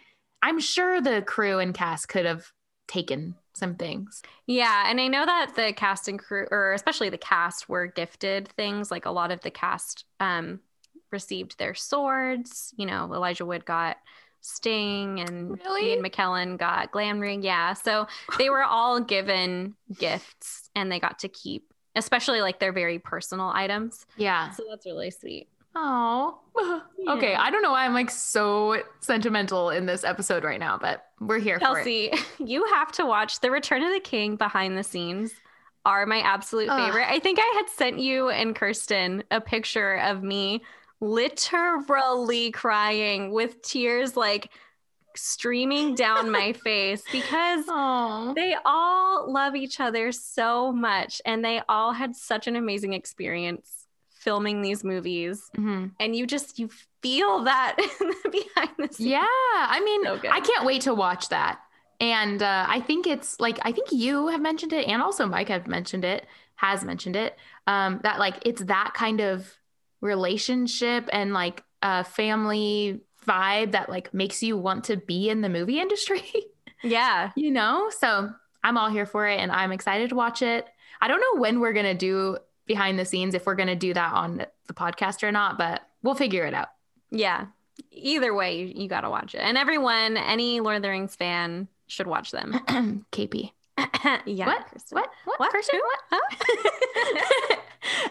[0.42, 2.52] I'm sure the crew and cast could have
[2.87, 4.23] taken some things.
[4.47, 8.49] Yeah, and I know that the cast and crew, or especially the cast, were gifted
[8.49, 8.90] things.
[8.90, 10.61] Like a lot of the cast um,
[11.11, 12.73] received their swords.
[12.77, 13.99] You know, Elijah Wood got
[14.40, 15.92] Sting, and really?
[15.92, 17.42] Ian McKellen got Glamdring.
[17.42, 18.07] Yeah, so
[18.38, 23.49] they were all given gifts, and they got to keep, especially like their very personal
[23.49, 24.07] items.
[24.16, 25.49] Yeah, so that's really sweet.
[25.74, 26.40] Oh,
[26.98, 27.12] yeah.
[27.14, 27.35] okay.
[27.35, 31.38] I don't know why I'm like so sentimental in this episode right now, but we're
[31.38, 35.33] here Kelsey, you have to watch The Return of the King behind the scenes
[35.85, 37.04] are my absolute favorite.
[37.04, 37.14] Ugh.
[37.14, 40.62] I think I had sent you and Kirsten a picture of me
[41.00, 44.50] literally crying with tears like
[45.16, 48.33] streaming down my face because Oh.
[48.35, 53.77] they all love each other so much and they all had such an amazing experience
[54.28, 55.84] filming these movies Mhm.
[56.00, 56.68] and you just you
[57.02, 57.72] feel that
[58.38, 59.24] behind the scenes Yeah,
[59.76, 60.20] I mean, So.
[60.38, 61.54] I can't wait to watch that.
[62.00, 65.48] And uh, I think it's like I think you have mentioned it, and also Mike
[65.48, 66.20] have mentioned it,
[66.54, 67.30] has mentioned it.
[67.66, 69.36] Um, that like it's that kind of
[70.12, 75.48] relationship and like uh, family vibe that like makes you want to be in the
[75.48, 76.22] movie industry.
[76.82, 78.30] yeah you know, so
[78.64, 80.66] I'm all here for it, and I'm excited to watch it.
[81.00, 82.38] I don't know when we're gonna do
[82.68, 86.14] behind the scenes if we're gonna do that on the podcast or not, but we'll
[86.14, 86.68] figure it out.
[87.11, 87.46] yeah
[87.92, 91.68] either way you, you gotta watch it and everyone any lord of the rings fan
[91.87, 92.52] should watch them
[93.12, 93.50] KP.
[94.26, 94.66] yeah What?
[94.90, 95.09] What?
[95.24, 95.38] What?
[95.40, 95.50] What?
[95.52, 95.81] Person?
[96.11, 97.59] What?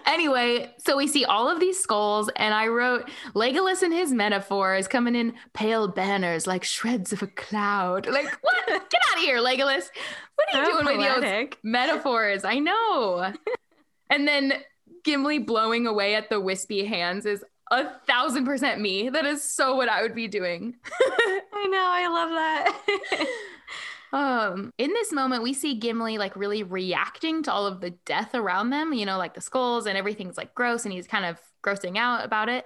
[0.06, 4.88] anyway, so we see all of these skulls, and I wrote Legolas and his metaphors
[4.88, 8.08] coming in pale banners like shreds of a cloud.
[8.08, 8.66] Like, what?
[8.68, 9.90] Get out of here, Legolas.
[10.36, 12.44] What are you So doing with those metaphors?
[12.46, 13.34] I know.
[14.10, 14.54] and then
[15.04, 19.10] Gimli blowing away at the wispy hands is a thousand percent me.
[19.10, 20.76] That is so what I would be doing.
[21.58, 23.28] i know i love that
[24.14, 28.34] Um, in this moment, we see Gimli like really reacting to all of the death
[28.36, 31.40] around them, you know, like the skulls and everything's like gross and he's kind of
[31.64, 32.66] grossing out about it.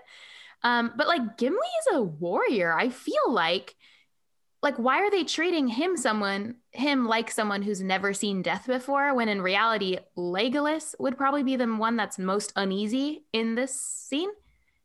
[0.64, 2.72] Um, but like Gimli is a warrior.
[2.72, 3.76] I feel like
[4.62, 9.14] like why are they treating him someone him like someone who's never seen death before
[9.14, 14.30] when in reality Legolas would probably be the one that's most uneasy in this scene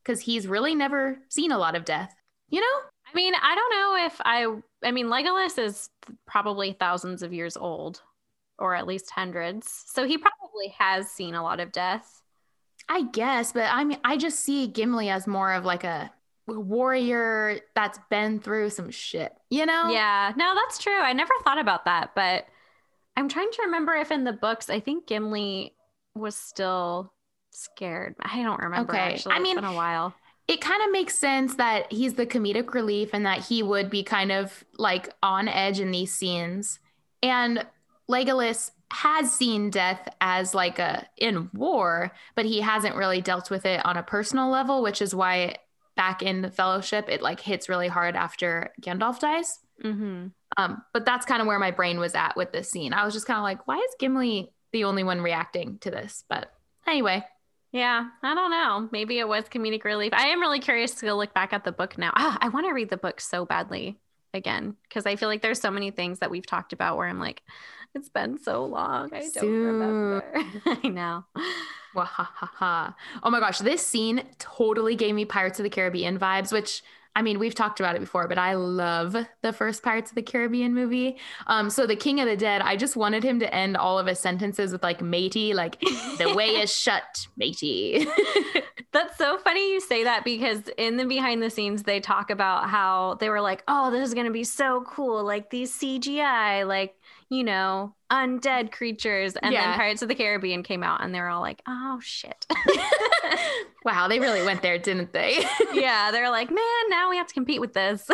[0.03, 2.15] because he's really never seen a lot of death.
[2.49, 2.81] You know?
[3.12, 5.91] I mean, I don't know if I I mean Legolas is
[6.27, 8.03] probably thousands of years old
[8.59, 9.85] or at least hundreds.
[9.87, 12.23] So he probably has seen a lot of death.
[12.89, 16.11] I guess, but I mean, I just see Gimli as more of like a
[16.47, 19.91] warrior that's been through some shit, you know?
[19.91, 20.33] Yeah.
[20.37, 20.99] No, that's true.
[21.01, 22.47] I never thought about that, but
[23.17, 25.75] I'm trying to remember if in the books I think Gimli
[26.15, 27.13] was still
[27.51, 28.15] scared.
[28.21, 29.15] I don't remember Okay.
[29.15, 29.33] actually.
[29.33, 30.15] I It's mean- been a while.
[30.49, 34.05] It kind of makes sense that he's the comedic relief and that he would be
[34.05, 36.79] kind of like on edge in these scenes.
[37.21, 37.67] And
[38.09, 43.67] Legolas has seen death as like a in war, but he hasn't really dealt with
[43.67, 45.57] it on a personal level, which is why
[45.97, 49.59] back in the fellowship it like hits really hard after Gandalf dies.
[49.83, 50.27] Mm-hmm.
[50.57, 52.93] Um, but that's kind of where my brain was at with this scene.
[52.93, 56.25] I was just kind of like, why is Gimli the only one reacting to this?
[56.29, 56.51] But
[56.87, 57.25] anyway,
[57.73, 58.89] Yeah, I don't know.
[58.93, 60.13] Maybe it was comedic relief.
[60.15, 62.13] I am really curious to go look back at the book now.
[62.15, 63.99] Ah, I want to read the book so badly
[64.33, 67.21] again because I feel like there's so many things that we've talked about where I'm
[67.21, 67.43] like,
[67.97, 69.13] it's been so long.
[69.13, 69.67] I don't Soon.
[69.67, 70.25] remember.
[70.67, 71.25] I know.
[71.95, 72.95] Wahahaha.
[73.23, 76.83] Oh my gosh, this scene totally gave me Pirates of the Caribbean vibes, which
[77.17, 80.23] I mean, we've talked about it before, but I love the first Pirates of the
[80.23, 81.17] Caribbean movie.
[81.47, 84.07] Um, so the King of the Dead, I just wanted him to end all of
[84.07, 85.81] his sentences with like matey, like
[86.19, 88.07] the way is shut, matey.
[88.93, 92.69] That's so funny you say that because in the behind the scenes, they talk about
[92.69, 95.25] how they were like, oh, this is going to be so cool.
[95.25, 96.97] Like these CGI, like,
[97.29, 99.35] you know, undead creatures.
[99.37, 99.71] And Yeah.
[99.71, 102.47] then Pirates of the Caribbean came out and they were all like, oh, shit.
[103.85, 105.45] wow, they really went there, didn't they?
[105.73, 106.11] yeah.
[106.12, 108.09] They're like, man, now we have to compete with this.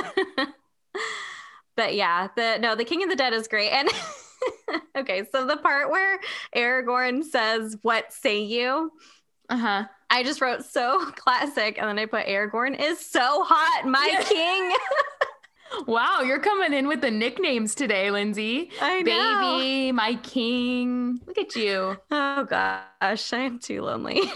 [1.77, 3.71] but yeah, the no, the King of the Dead is great.
[3.71, 3.89] And
[4.97, 6.19] okay, so the part where
[6.57, 8.91] Aragorn says, What say you?
[9.49, 9.85] uh-huh.
[10.11, 14.77] I just wrote so classic, and then I put Aragorn is so hot, my king.
[15.87, 18.71] Wow, you're coming in with the nicknames today, Lindsay.
[18.81, 19.59] I know.
[19.59, 21.21] Baby, my king.
[21.27, 21.97] Look at you.
[22.11, 24.21] Oh gosh, I am too lonely.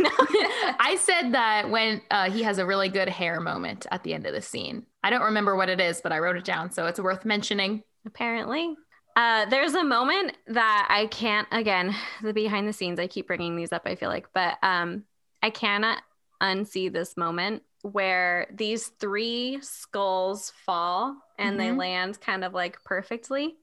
[0.78, 4.26] I said that when uh, he has a really good hair moment at the end
[4.26, 4.86] of the scene.
[5.02, 7.82] I don't remember what it is, but I wrote it down, so it's worth mentioning.
[8.06, 8.74] Apparently.
[9.16, 13.56] Uh, there's a moment that I can't, again, the behind the scenes, I keep bringing
[13.56, 15.04] these up, I feel like, but um,
[15.42, 16.02] I cannot
[16.42, 21.76] unsee this moment where these three skulls fall and they Mhm.
[21.78, 23.56] land kind of like perfectly.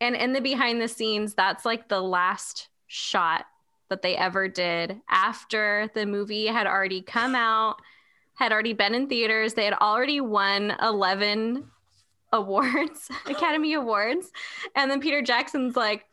[0.00, 3.46] And in the behind the scenes, that's like the last shot
[3.88, 7.80] that they ever did after the movie had already come out,
[8.34, 9.54] had already been in theaters.
[9.54, 11.70] They had already won 11
[12.32, 14.30] awards, Academy Awards.
[14.76, 16.04] And then Peter Jackson's like,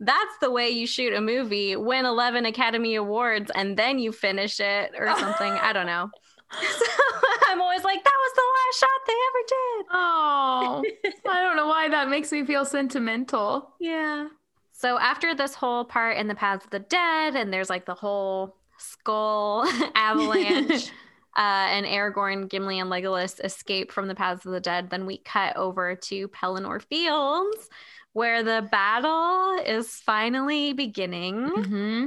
[0.00, 4.58] that's the way you shoot a movie win 11 Academy Awards and then you finish
[4.60, 5.52] it or something.
[5.52, 6.10] I don't know.
[6.84, 9.86] So I'm always like, that was the last shot they ever did.
[9.92, 10.84] Oh,
[11.30, 13.74] I don't know why that makes me feel sentimental.
[13.80, 14.28] Yeah.
[14.72, 17.94] So after this whole part in the Paths of the Dead, and there's like the
[17.94, 20.90] whole skull avalanche,
[21.36, 25.18] uh, and Aragorn, Gimli, and Legolas escape from the Paths of the Dead, then we
[25.18, 27.68] cut over to Pelennor Fields,
[28.12, 32.06] where the battle is finally beginning, Mm-hmm.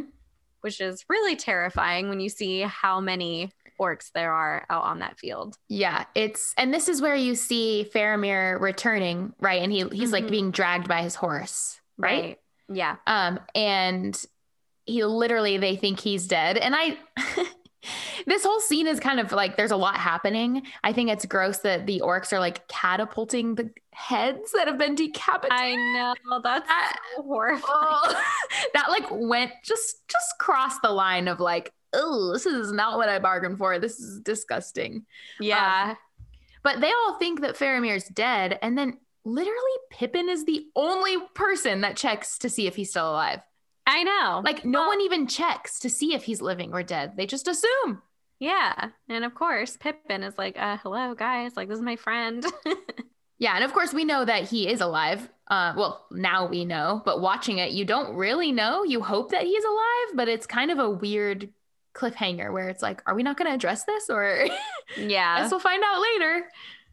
[0.61, 5.17] which is really terrifying when you see how many orcs there are out on that
[5.19, 5.57] field.
[5.69, 9.61] Yeah, it's and this is where you see Faramir returning, right?
[9.61, 10.29] And he he's like Mhm.
[10.31, 12.39] being dragged by his horse, right?
[12.69, 12.97] Yeah.
[13.07, 14.19] Um, and
[14.85, 16.57] he literally they think he's dead.
[16.57, 16.97] And I
[18.25, 20.63] this whole scene is kind of like there's a lot happening.
[20.83, 24.95] I think it's gross that the orcs are like catapulting the heads that have been
[24.95, 25.57] decapitated.
[25.57, 26.41] I know.
[26.43, 27.23] That's That- so.
[27.23, 28.21] Oh,
[28.73, 33.09] that like went just just crossed the line of like, oh, this is not what
[33.09, 33.77] I bargained for.
[33.79, 35.05] This is disgusting.
[35.39, 35.95] Yeah.
[36.63, 41.81] But they all think that Faramir's dead, and then literally Pippin is the only person
[41.81, 43.39] that checks to see if he's still alive.
[43.85, 44.41] I know.
[44.43, 47.17] Like no Well- one even checks to see if he's living or dead.
[47.17, 48.01] They just assume.
[48.39, 48.89] yeah.
[49.09, 51.55] And of course, Pippin is like, uh, hello, guys.
[51.55, 52.45] Like, this is my friend.
[53.39, 55.29] Yeah, and of course we know that he is alive.
[55.47, 58.83] Uh, well, now we know, but watching it, you don't really know.
[58.83, 61.47] You hope that he's alive, but it's kind of a weird
[61.97, 64.45] cliffhanger where it's like, are we not going to address this, or
[64.97, 65.41] yeah.
[65.41, 66.45] guess we'll find out later?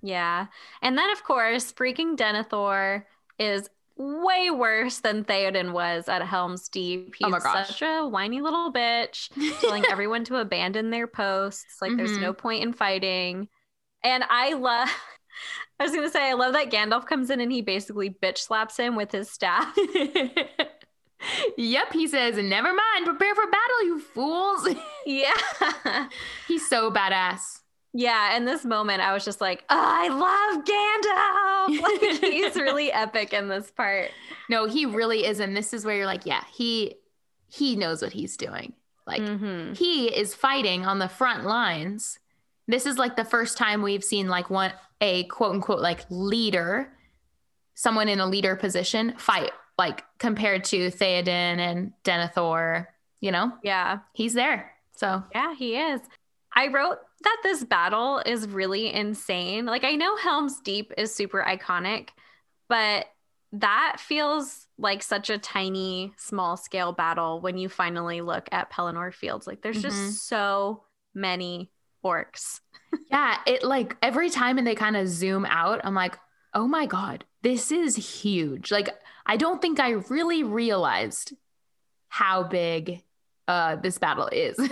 [0.02, 0.46] Yeah.
[0.82, 3.04] And then, of course, freaking Denethor
[3.38, 7.14] is way worse than Theoden was at Helm's Deep.
[7.14, 7.68] He's Oh my gosh.
[7.68, 11.76] such a whiny little bitch, telling everyone to abandon their posts.
[11.80, 12.20] Like, there's Mhm.
[12.22, 13.48] no point in fighting.
[14.02, 14.88] And I love,
[15.80, 18.38] I was going to say, I love that Gandalf comes in and he basically bitch
[18.38, 19.74] slaps him with his staff.
[21.56, 24.68] Yep, he says, never mind, prepare for battle, you fools.
[25.06, 26.08] yeah.
[26.48, 27.60] he's so badass.
[27.96, 31.40] Yeah, in this moment, I was just like, oh, I love Gandalf.
[31.80, 34.10] Like, he's really epic in this part.
[34.50, 36.96] No, he really is, and this is where you're like, yeah, he
[37.48, 38.72] he knows what he's doing.
[39.06, 39.76] Like Mhm.
[39.76, 42.18] he is fighting on the front lines.
[42.66, 46.92] This is like the first time we've seen like one a quote unquote like leader,
[47.74, 52.86] someone in a leader position fight like compared to Theoden and Denethor,
[53.20, 53.52] you know?
[53.62, 53.98] Yeah.
[54.12, 54.72] He's there.
[54.96, 56.00] So, Yeah, he is.
[56.54, 59.66] I wrote that this battle is really insane.
[59.66, 62.10] Like, I know Helm's Deep is super iconic,
[62.68, 63.06] but
[63.52, 69.12] that feels like such a tiny, small scale battle when you finally look at Pelennor
[69.12, 69.46] Fields.
[69.46, 69.82] Like, there's Mhm.
[69.82, 70.84] just so
[71.14, 71.70] many
[72.04, 72.60] orcs.
[73.10, 76.18] yeah, it like every time and they kind of zoom out, I'm like,
[76.52, 78.88] "Oh my god, this is huge." Like
[79.24, 81.32] I don't think I really realized
[82.08, 83.02] how big
[83.46, 84.58] uh this battle is.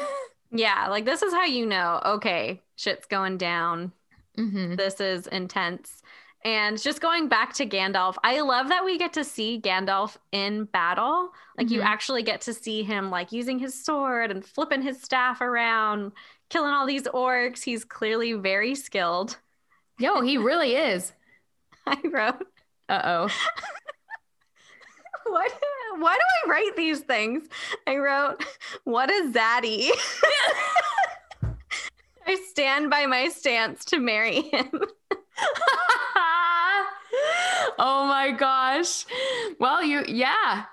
[0.54, 3.90] Yeah, like, this is how you know, okay, shit's going down.
[4.38, 4.76] Mhm.
[4.76, 6.02] This is intense.
[6.44, 10.64] And just going back to Gandalf, I love that we get to see Gandalf in
[10.66, 11.30] battle.
[11.56, 11.86] Like you Mhm.
[11.86, 16.12] actually get to see him like using his sword and flipping his staff around,
[16.50, 17.62] killing all these orcs.
[17.62, 19.38] He's clearly very skilled.
[19.98, 21.14] Yo, he really is.
[21.86, 22.46] I wrote,
[22.92, 23.28] Uh-oh.
[25.26, 25.52] what
[25.98, 27.48] why do I write these things?
[27.86, 28.44] I wrote,
[28.84, 29.88] what a zaddy.
[32.26, 34.68] I stand by my stance to marry him.
[37.78, 39.06] oh my gosh.
[39.58, 40.64] Well, you yeah.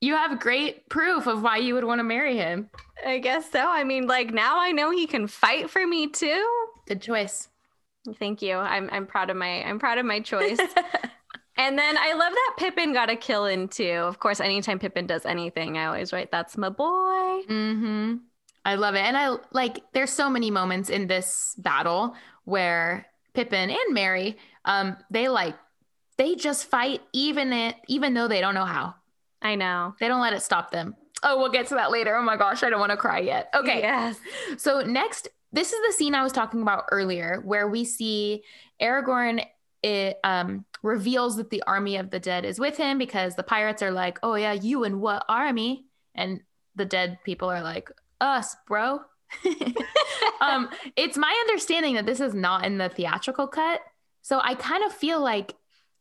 [0.00, 2.70] You have great proof of why you would want to marry him.
[3.06, 3.68] I guess so.
[3.68, 6.44] I mean, like now I know he can fight for me too.
[6.88, 7.48] Good choice.
[8.18, 8.56] Thank you.
[8.56, 10.58] I'm I'm proud of my I'm proud of my choice.
[11.58, 14.04] And then I love that Pippin got a kill in too.
[14.04, 17.42] Of course, anytime Pippin does anything, I always write that's my boy.
[17.48, 18.14] Mm-hmm.
[18.64, 19.00] I love it.
[19.00, 24.96] And I like there's so many moments in this battle where Pippin and Merry, um,
[25.10, 25.56] they like
[26.16, 28.94] they just fight even it even though they don't know how.
[29.42, 29.94] I know.
[29.98, 30.94] They don't let it stop them.
[31.24, 32.14] Oh, we'll get to that later.
[32.14, 33.50] Oh my gosh, I don't want to cry yet.
[33.52, 33.80] Okay.
[33.80, 34.18] Yes.
[34.58, 38.44] So next, this is the scene I was talking about earlier, where we see
[38.80, 39.44] Aragorn.
[39.82, 43.82] It um, reveals that the army of the dead is with him because the pirates
[43.82, 46.40] are like, "Oh yeah, you and what army?" And
[46.74, 49.00] the dead people are like, "Us, bro."
[50.40, 53.80] um, it's my understanding that this is not in the theatrical cut,
[54.22, 55.54] so I kind of feel like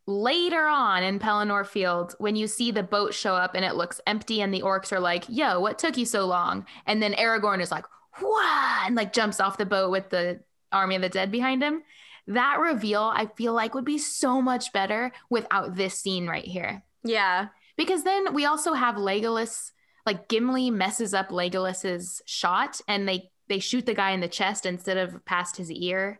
[0.05, 3.99] later on in Pelennor Field, when you see the boat show up and it looks
[4.07, 7.61] empty, and the orcs are like, "Yo, what took you so long?" and then Aragorn
[7.61, 7.85] is like,
[8.19, 10.39] "What?" and like jumps off the boat with the
[10.71, 11.83] army of the dead behind him.
[12.27, 16.83] That reveal, I feel like, would be so much better without this scene right here.
[17.03, 17.47] Yeah.
[17.77, 19.71] Because then we also have Legolas,
[20.05, 24.65] like Gimli messes up Legolas's shot and they they shoot the guy in the chest
[24.65, 26.19] instead of past his ear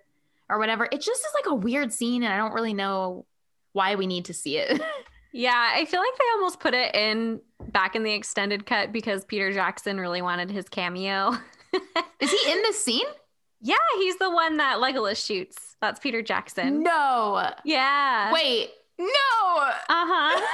[0.49, 0.85] or whatever.
[0.85, 3.25] It just is like a weird scene and I don't really know
[3.73, 4.81] why we need to see it.
[5.33, 5.71] Yeah.
[5.75, 7.41] I feel like they almost put it in
[7.71, 11.33] back in the extended cut because Peter Jackson really wanted his cameo.
[12.19, 13.05] is he in this scene?
[13.61, 15.75] Yeah, he's the one that Legolas shoots.
[15.81, 16.83] That's Peter Jackson.
[16.83, 17.51] No.
[17.63, 18.31] Yeah.
[18.33, 18.69] Wait.
[18.97, 19.05] No.
[19.07, 20.41] Uh huh.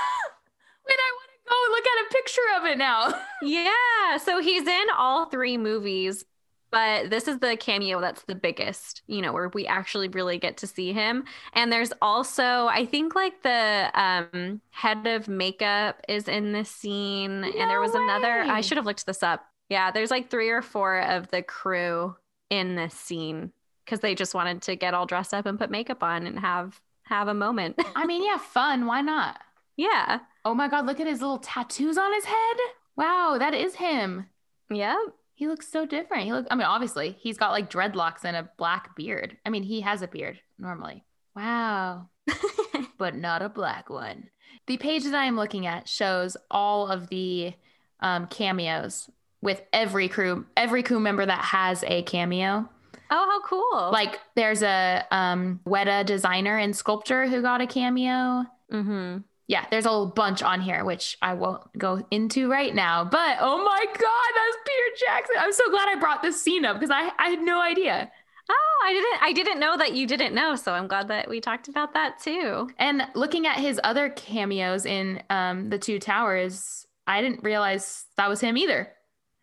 [0.88, 3.14] Wait, I want to go look at a picture of it now.
[3.42, 4.18] yeah.
[4.18, 6.26] So he's in all three movies,
[6.72, 10.58] but this is the cameo that's the biggest, you know, where we actually really get
[10.58, 11.24] to see him.
[11.54, 17.42] And there's also, I think, like the um, head of makeup is in this scene.
[17.42, 19.46] No and there was another, I should have looked this up.
[19.70, 22.16] Yeah, there's like three or four of the crew
[22.54, 23.52] in this scene
[23.84, 26.80] because they just wanted to get all dressed up and put makeup on and have
[27.04, 27.80] have a moment.
[27.96, 28.86] I mean, yeah, fun.
[28.86, 29.40] Why not?
[29.76, 30.20] yeah.
[30.46, 32.58] Oh my God, look at his little tattoos on his head.
[32.96, 34.28] Wow, that is him.
[34.70, 34.98] Yep.
[35.34, 36.26] He looks so different.
[36.26, 39.38] He look I mean, obviously, he's got like dreadlocks and a black beard.
[39.46, 41.04] I mean, he has a beard normally.
[41.36, 42.10] Wow.
[42.98, 44.30] but not a black one.
[44.68, 47.54] The page that I am looking at shows all of the
[48.00, 49.10] um, cameos
[49.44, 52.68] with every crew, every crew member that has a cameo.
[53.12, 53.92] Oh, how cool.
[53.92, 58.46] Like there's a um, Weta designer and sculptor who got a cameo.
[58.72, 59.18] mm-hmm.
[59.46, 63.04] Yeah, there's a whole bunch on here, which I won't go into right now.
[63.04, 65.36] But oh my God, that's Peter Jackson.
[65.38, 68.10] I'm so glad I brought this scene up because I, I had no idea.
[68.50, 71.42] Oh, I didn't I didn't know that you didn't know, so I'm glad that we
[71.42, 72.70] talked about that too.
[72.80, 78.30] And looking at his other cameos in um, the Two Towers, I didn't realize that
[78.30, 78.90] was him either.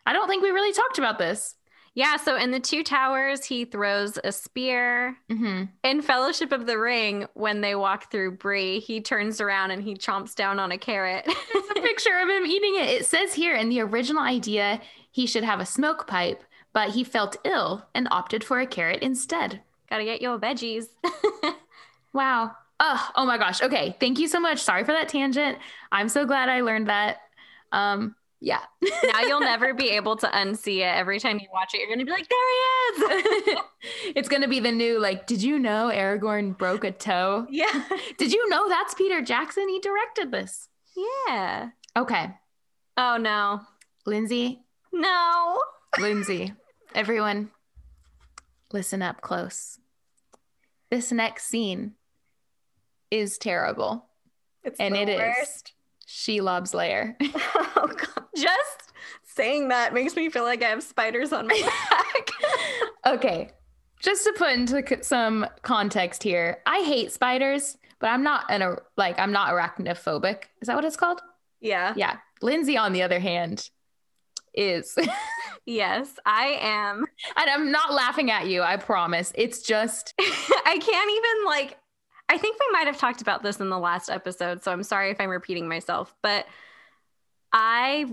[0.07, 1.55] I don't think we really talked about this.
[1.95, 5.17] Yeah, so in the two towers, he throws a spear.
[5.29, 5.65] Mm-hmm.
[5.83, 9.95] In Fellowship of the Ring, when they walk through Bree, he turns around and he
[9.95, 11.25] chomps down on a carrot.
[11.27, 12.89] There's a picture of him eating it.
[13.01, 14.81] It says here in the original idea,
[15.11, 19.03] he should have a smoke pipe, but he felt ill and opted for a carrot
[19.03, 19.61] instead.
[19.91, 20.87] Gotta get your veggies.
[22.13, 22.53] Wow.
[22.79, 23.63] Oh, oh my gosh.
[23.63, 23.97] Okay.
[24.01, 24.59] Thank you so much.
[24.59, 25.59] Sorry for that tangent.
[25.93, 27.19] I'm so glad I learned that.
[27.73, 28.61] Um, yeah.
[29.05, 30.85] now you'll never be able to unsee it.
[30.97, 33.59] Every time you watch it, you're gonna be like, there he is.
[34.17, 37.47] it's gonna be the new like, did you know Aragorn broke a toe?
[37.51, 37.85] yeah.
[38.19, 39.69] Did you know that's Peter Jackson?
[39.69, 40.69] He directed this.
[41.27, 41.71] Yeah.
[41.97, 42.35] Okay.
[42.97, 43.61] Oh no.
[44.07, 44.61] Lindsay,
[44.93, 45.61] No.
[45.99, 46.53] Lindsay,
[46.95, 47.51] everyone,
[48.73, 49.79] listen up close.
[50.91, 51.93] This next scene
[53.11, 54.07] is terrible.
[54.65, 55.19] It's And the it is.
[55.19, 55.73] worst.
[56.07, 57.17] Shelob's lair.
[57.77, 58.09] Oh god.
[58.41, 58.93] Just
[59.25, 62.31] saying that makes me feel like I have spiders on my back.
[63.07, 63.51] okay.
[64.01, 69.19] Just to put into some context here, I hate spiders, but I'm not an like
[69.19, 70.45] I'm not arachnophobic.
[70.63, 71.21] Is that what it's called?
[71.61, 71.93] yeah.
[71.97, 72.17] Yeah.
[72.43, 73.69] Lindsay, on the other hand,
[74.55, 74.97] is,
[75.67, 77.05] Yes, I am.
[77.37, 78.63] And I'm not laughing at you.
[78.63, 79.31] I promise.
[79.35, 81.77] It's just I can't even like
[82.31, 85.11] I think we might have talked about this in the last episode, so I'm sorry
[85.11, 86.47] if I'm repeating myself, but
[87.53, 88.07] I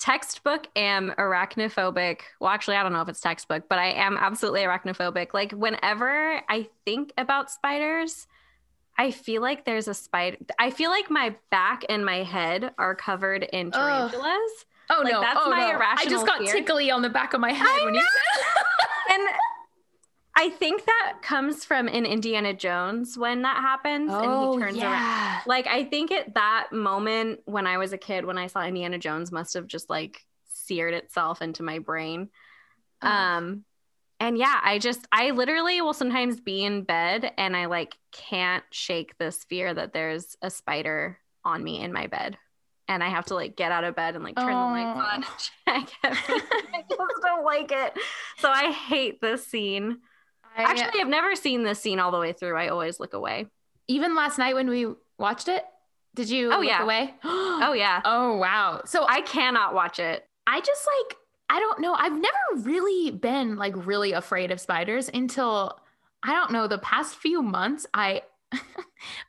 [0.00, 2.20] textbook am arachnophobic.
[2.40, 5.32] Well, actually, I don't know if it's textbook, but I am absolutely arachnophobic.
[5.34, 8.26] Like whenever I think about spiders,
[8.98, 10.38] I feel like there's a spider.
[10.58, 13.72] I feel like my back and my head are covered in Ugh.
[13.72, 14.50] tarantulas.
[14.90, 15.78] oh Like, no, that's oh my no.
[15.78, 16.52] I just got fear.
[16.52, 18.44] tickly on the back of my head I when you said.
[19.12, 19.28] And
[20.40, 25.02] I think that comes from in Indiana Jones when that happens and he turns around.
[25.02, 25.40] Oh.
[25.46, 28.96] Like I think at that moment when I was a kid, when I saw Indiana
[28.98, 32.30] Jones, must have just like seared itself into my brain.
[33.02, 33.08] Oh.
[33.08, 33.64] Um,
[34.18, 38.64] and yeah, I just I literally will sometimes be in bed and I like can't
[38.70, 42.38] shake this fear that there's a spider on me in my bed.
[42.88, 45.00] And I have to like get out of bed and like turn the lights Oh.
[45.00, 45.24] on and
[45.86, 46.40] check everything.
[46.74, 47.92] I just don't like it.
[48.38, 49.98] So I hate this scene.
[50.56, 52.56] I- Actually, I've never seen this scene all the way through.
[52.56, 53.46] I always look away.
[53.88, 54.86] even last night when we
[55.18, 55.64] watched it,
[56.14, 56.82] did you Oh, look yeah.
[56.82, 57.14] away?
[57.62, 58.00] Oh yeah.
[58.04, 58.82] Oh wow.
[58.84, 60.26] So I I cannot watch it.
[60.46, 61.16] I just like
[61.50, 61.94] I don't know.
[61.94, 65.78] I've never really been like really afraid of spiders until
[66.22, 67.86] I don't know the past few months.
[67.92, 68.22] I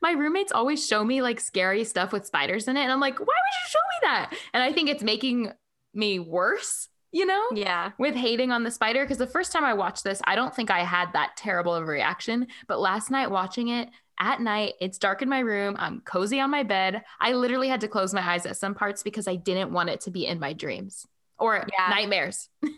[0.01, 3.19] my roommates always show me like scary stuff with spiders in it and I'm like,
[3.19, 5.51] "Why would you show me that?" And I think it's making
[5.93, 7.43] me worse, you know?
[7.53, 7.91] Yeah.
[7.97, 10.72] with hating on the spider because the first time I watched this, I don't think
[10.72, 12.47] I had that terrible of a reaction.
[12.68, 13.89] But last night watching it
[14.20, 15.76] at night, it's dark in my room.
[15.80, 17.01] I'm cozy on my bed.
[17.20, 20.01] I literally had to close my eyes at some parts because I didn't want it
[20.01, 21.05] to be in my dreams
[21.39, 21.89] or Yeah.
[21.89, 22.49] nightmares.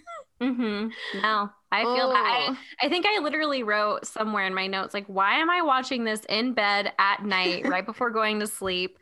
[0.42, 1.22] Mm-hmm.
[1.22, 2.48] No, I feel that.
[2.50, 2.58] Oh.
[2.82, 6.04] I, I think I literally wrote somewhere in my notes, like, why am I watching
[6.04, 8.98] this in bed at night, right before going to sleep?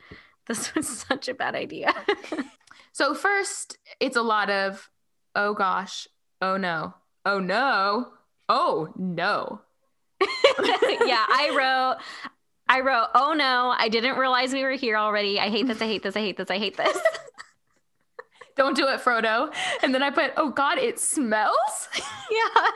[0.46, 1.92] This was such a bad idea.
[2.92, 4.88] So first, it's a lot of
[5.34, 6.08] oh gosh,
[6.40, 8.08] oh no, oh no,
[8.48, 9.60] oh no.
[10.20, 12.02] yeah, I wrote,
[12.68, 15.38] I wrote, oh no, I didn't realize we were here already.
[15.38, 15.82] I hate this.
[15.82, 16.16] I hate this.
[16.16, 16.50] I hate this.
[16.50, 16.96] I hate this.
[18.56, 19.52] Don't do it, Frodo.
[19.82, 21.88] And then I put, oh God, it smells.
[21.96, 22.70] yeah.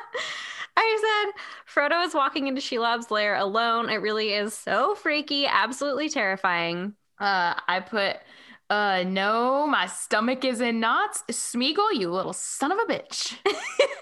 [0.76, 1.42] I said
[1.72, 3.88] Frodo is walking into Shelob's lair alone.
[3.88, 6.94] It really is so freaky, absolutely terrifying.
[7.18, 8.16] Uh, I put,
[8.70, 11.22] uh, no, my stomach is in knots.
[11.30, 13.36] Smeagol, you little son of a bitch.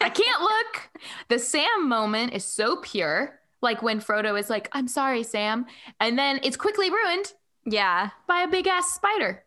[0.00, 0.90] I can't look.
[1.28, 3.38] The Sam moment is so pure.
[3.60, 5.66] Like when Frodo is like, I'm sorry, Sam.
[6.00, 7.32] And then it's quickly ruined
[7.64, 8.10] Yeah.
[8.26, 9.44] by a big ass spider.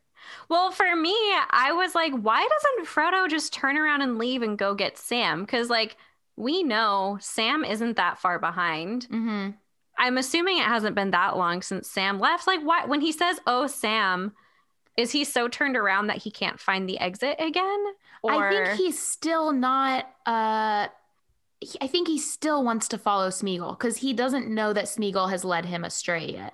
[0.50, 1.16] Well, for me,
[1.52, 5.42] I was like, why doesn't Frodo just turn around and leave and go get Sam?
[5.42, 5.96] Because, like,
[6.36, 9.08] we know Sam isn't that far behind.
[9.10, 9.52] Mm-hmm.
[10.00, 12.46] I'm assuming it hasn't been that long since Sam left.
[12.46, 14.34] Like, why, when he says, oh, Sam,
[14.98, 17.84] is he so turned around that he can't find the exit again?
[18.24, 20.10] Or I think he's still not.
[20.26, 20.88] Uh,
[21.62, 25.30] he- I think he still wants to follow Smeagol because he doesn't know that Smeagol
[25.30, 26.54] has led him astray yet.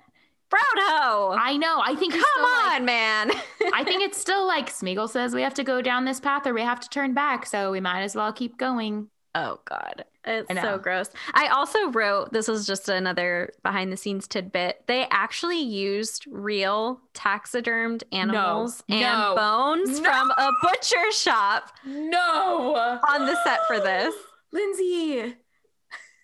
[0.50, 1.36] Frodo!
[1.38, 1.80] I know.
[1.82, 3.30] I think Come still, like- on, man.
[3.74, 6.54] I think it's still like Smeagol says we have to go down this path or
[6.54, 9.08] we have to turn back, so we might as well keep going.
[9.34, 11.10] Oh God, it's so gross.
[11.34, 14.82] I also wrote this was just another behind the scenes tidbit.
[14.86, 20.10] They actually used real taxidermed animals and no, bones no.
[20.10, 24.14] from a butcher shop No, on the set for this.
[24.52, 25.34] Lindsay.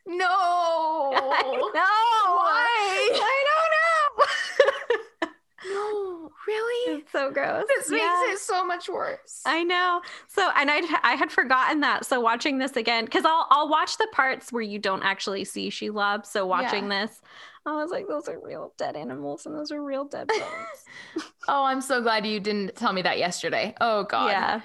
[0.07, 0.27] No.
[1.15, 2.31] I know.
[2.37, 3.11] Why?
[3.13, 3.71] I don't
[4.21, 4.27] know.
[5.63, 6.99] No, really?
[6.99, 7.65] it's so gross.
[7.69, 9.43] This makes it so much worse.
[9.47, 10.01] I know.
[10.29, 12.07] So, and I I had forgotten that.
[12.07, 15.71] So watching this again, because I'll I'll watch the parts where you don't actually see
[15.71, 16.27] Shelob.
[16.27, 17.21] So watching this,
[17.67, 20.29] I was like, those are real dead animals, and those are real dead
[21.17, 21.25] bones.
[21.49, 23.75] oh, I'm so glad you didn't tell me that yesterday.
[23.81, 24.29] Oh God.
[24.29, 24.61] yeah.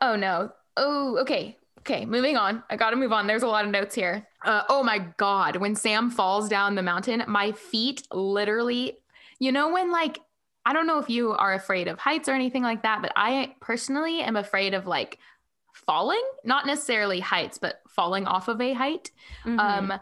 [0.00, 0.52] Oh no.
[0.76, 1.56] Oh, okay.
[1.80, 2.62] Okay, moving on.
[2.68, 3.26] I gotta move on.
[3.26, 4.26] There's a lot of notes here.
[4.44, 8.98] Uh, oh my god, when Sam falls down the mountain, my feet literally,
[9.38, 10.20] you know, when like,
[10.64, 13.54] I don't know if you are afraid of heights or anything like that, but I
[13.60, 15.18] personally am afraid of like
[15.72, 19.10] falling, not necessarily heights, but falling off of a height.
[19.44, 19.58] Mhm.
[19.58, 20.00] Um,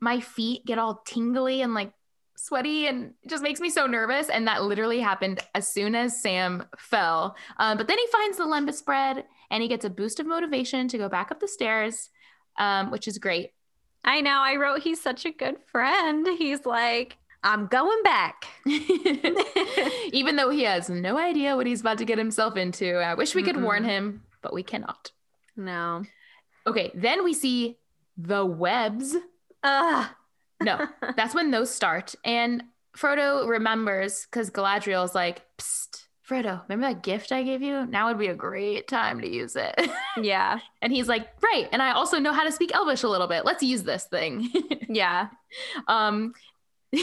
[0.00, 1.92] my feet get all tingly and like
[2.36, 4.28] sweaty and it just makes me so nervous.
[4.28, 7.36] And that literally happened as soon as Sam fell.
[7.58, 10.88] Um, but then he finds the lembas bread and he gets a boost of motivation
[10.88, 12.10] to go back up the stairs,
[12.58, 13.52] um, which is great.
[14.04, 14.40] I know.
[14.42, 16.26] I wrote he's such a good friend.
[16.36, 18.46] He's like, I'm going back.
[20.12, 22.94] Even though he has no idea what he's about to get himself into.
[22.96, 23.62] I wish we could Mm-mm.
[23.64, 25.10] warn him, but we cannot.
[25.56, 26.04] No.
[26.66, 27.78] Okay, then we see
[28.16, 29.16] the webs.
[29.62, 30.06] Ugh.
[30.62, 30.86] No,
[31.16, 32.14] that's when those start.
[32.24, 32.62] And
[32.96, 37.84] Frodo remembers because Galadriel's like, Psst, Frodo, remember that gift I gave you?
[37.86, 39.74] Now would be a great time to use it.
[40.16, 40.58] Yeah.
[40.82, 41.68] and he's like, Right.
[41.72, 43.44] And I also know how to speak Elvish a little bit.
[43.46, 44.50] Let's use this thing.
[44.88, 45.28] Yeah.
[45.88, 46.34] um,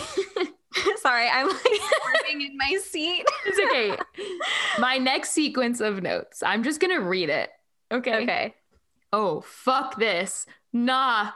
[1.01, 3.25] Sorry, I'm like squirming in my seat.
[3.45, 3.97] it's okay.
[4.79, 7.49] My next sequence of notes, I'm just going to read it.
[7.91, 8.23] Okay.
[8.23, 8.55] Okay.
[9.11, 10.45] Oh, fuck this.
[10.71, 11.31] Nah,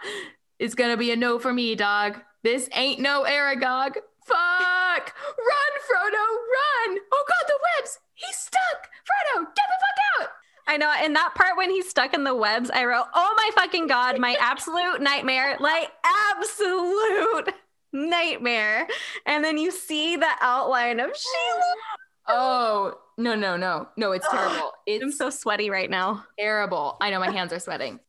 [0.59, 2.19] it's gonna be a no for me, dog.
[2.43, 3.95] This ain't no Aragog.
[4.25, 5.13] Fuck!
[5.37, 6.99] Run, Frodo, run!
[7.11, 7.99] Oh god, the webs!
[8.13, 8.89] He's stuck!
[9.03, 10.29] Frodo, get the fuck out!
[10.67, 10.93] I know.
[11.03, 14.19] In that part when he's stuck in the webs, I wrote, "Oh my fucking god,
[14.19, 15.57] my absolute nightmare!
[15.59, 17.53] Like absolute
[17.93, 18.87] nightmare!"
[19.25, 21.61] And then you see the outline of Shelob.
[22.27, 23.87] Oh, no, no, no.
[23.97, 24.71] No, it's terrible.
[24.87, 26.25] I'm It's so sweaty right now.
[26.39, 26.97] terrible.
[27.01, 27.99] I know my hands are sweating.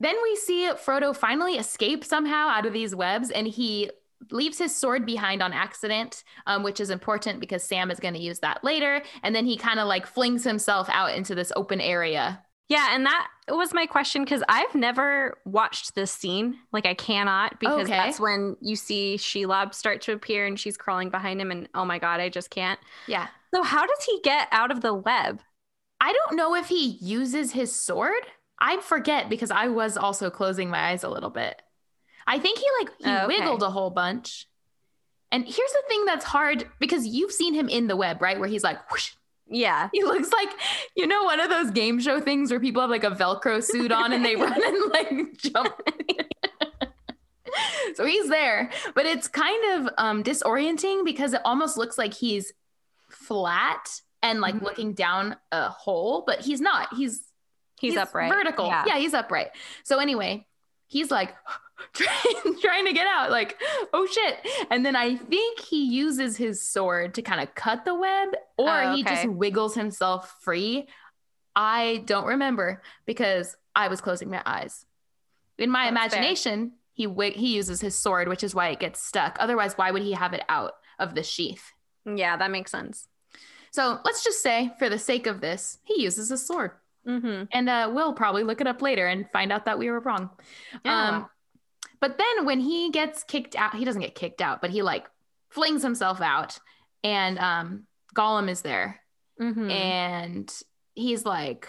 [0.00, 3.90] Then we see Frodo finally escape somehow out of these webs and he
[4.30, 8.20] leaves his sword behind on accident, um, which is important because Sam is going to
[8.20, 9.02] use that later.
[9.22, 12.43] And then he kind of like flings himself out into this open area.
[12.68, 16.56] Yeah, and that was my question because I've never watched this scene.
[16.72, 17.92] Like I cannot because Okay.
[17.96, 21.84] that's when you see Shelob start to appear and she's crawling behind him, and oh
[21.84, 22.80] my god, I just can't.
[23.06, 23.26] Yeah.
[23.54, 25.40] So how does he get out of the web?
[26.00, 28.22] I don't know if he uses his sword.
[28.60, 31.60] I forget because I was also closing my eyes a little bit.
[32.26, 33.26] I think he like he Oh, okay.
[33.26, 34.46] wiggled a whole bunch.
[35.30, 38.38] And here's the thing that's hard because you've seen him in the web, right?
[38.38, 39.12] Where he's like, whoosh.
[39.48, 39.88] Yeah.
[39.92, 40.48] He looks like,
[40.96, 43.92] you know, one of those game show things where people have like a Velcro suit
[43.92, 45.74] on and they run and like jump.
[47.94, 52.52] so he's there, but it's kind of um, disorienting because it almost looks like he's
[53.10, 54.62] flat and like Mhm.
[54.62, 56.92] looking down a hole, but he's not.
[56.94, 57.22] He's
[57.80, 58.32] He's, upright.
[58.32, 58.66] vertical.
[58.66, 58.84] Yeah.
[58.86, 58.98] Yeah.
[58.98, 59.48] he's upright.
[59.82, 60.46] So anyway,
[60.94, 61.34] he's like
[61.92, 63.56] trying, trying to get out, like,
[63.92, 64.38] oh shit.
[64.70, 68.82] And then I think he uses his sword to kind of cut the web, or
[68.84, 70.86] Oh, he just wiggles himself free.
[71.56, 74.86] I don't remember because I was closing my eyes.
[75.58, 76.20] In my That's fair.
[76.20, 79.36] imagination, he wig- he uses his sword, which is why it gets stuck.
[79.40, 81.72] Otherwise, why would he have it out of the sheath?
[82.06, 83.08] Yeah, that makes sense.
[83.72, 86.70] So let's just say, for the sake of this, he uses his sword.
[87.06, 87.44] Mm-hmm.
[87.52, 90.30] And uh, we'll probably look it up later and find out that we were wrong.
[90.84, 91.08] Yeah.
[91.08, 91.30] Um,
[92.00, 95.06] But then when he gets kicked out, he doesn't get kicked out, but he like
[95.50, 96.58] flings himself out,
[97.02, 99.00] and um, Gollum is there,
[99.40, 99.70] Mhm.
[99.70, 100.62] and
[100.94, 101.68] he's like,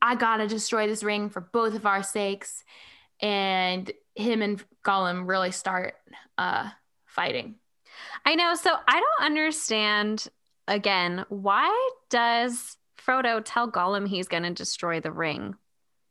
[0.00, 2.62] "I gotta destroy this ring for both of our sakes,"
[3.20, 5.94] and him and Gollum really start
[6.38, 6.70] uh,
[7.06, 7.56] fighting.
[8.24, 8.54] I know.
[8.54, 10.28] So I don't understand
[10.68, 11.70] again, why
[12.10, 12.76] does
[13.06, 15.54] Frodo tell Gollum he's going to destroy the ring?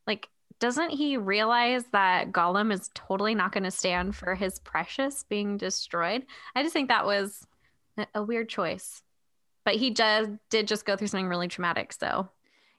[0.07, 0.29] Like,
[0.59, 5.57] doesn't he realize that Gollum is totally not going to stand for his precious being
[5.57, 6.25] destroyed?
[6.55, 7.45] I just think that was
[8.13, 9.01] a- weird choice.
[9.65, 11.91] But he just did just go through something really traumatic.
[11.91, 12.29] So,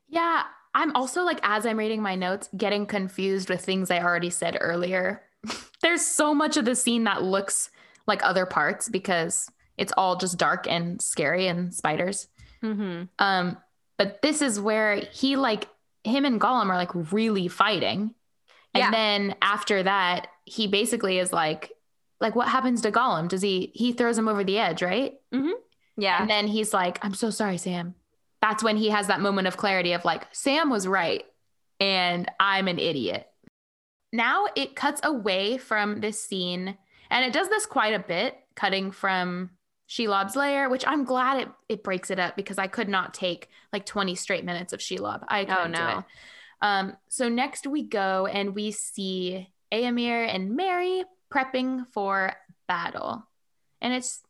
[0.09, 0.45] Yeah,
[0.75, 4.57] I'm also like as I'm reading my notes, getting confused with things I already said
[4.61, 5.23] earlier.
[5.83, 7.71] There's so much of the scene that looks
[8.07, 12.29] like other parts because it's all just dark and scary and spiders.
[12.63, 13.09] mhm.
[13.19, 13.57] Um,
[13.99, 15.69] but this is where he like
[16.05, 18.15] him and Gollum are like really fighting.
[18.75, 18.91] And Yeah.
[18.91, 21.73] then after that, he basically is like
[22.21, 23.29] like what happens to Gollum?
[23.29, 25.15] Does he he throws him over the edge, right?
[25.35, 25.51] Mm-hmm.
[25.97, 26.21] yeah.
[26.21, 27.95] And then he's like, I'm so sorry, Sam.
[28.41, 31.25] That's when he has that moment of clarity of like, Sam was right
[31.81, 33.27] and I'm an idiot.
[34.13, 36.77] Now it cuts away from this scene,
[37.11, 39.51] and it does this quite a bit, cutting from
[39.89, 43.49] Shelob's lair, which I'm glad it, it breaks it up because I could not take
[43.73, 45.23] like 20 straight minutes of Shelob.
[45.29, 45.99] I couldn't do no.
[45.99, 46.05] it.
[46.63, 52.35] Um, so next we go and we see Eomer and Merry prepping for
[52.67, 53.27] battle.
[53.81, 54.23] And it's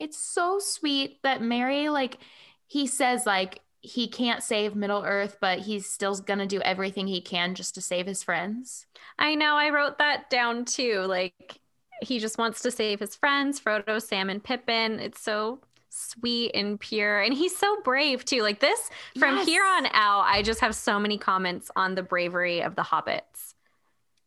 [0.00, 2.18] it's so sweet that Merry like
[2.66, 7.20] he says like he can't save Middle Earth, but he's still gonna do everything he
[7.20, 8.86] can just to save his friends.
[9.18, 9.56] I know.
[9.56, 11.00] I wrote that down too.
[11.02, 11.60] Like,
[12.02, 14.98] he just wants to save his friends, Frodo, Sam, and Pippin.
[15.00, 17.20] It's so sweet and pure.
[17.20, 18.42] And he's so brave too.
[18.42, 19.46] Like, this, from Yes.
[19.46, 23.54] here on out, I just have so many comments on the bravery of the hobbits.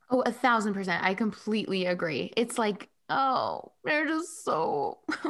[0.09, 1.03] Oh, a thousand percent.
[1.03, 2.31] I completely agree.
[2.37, 4.99] It's like, oh, they're just so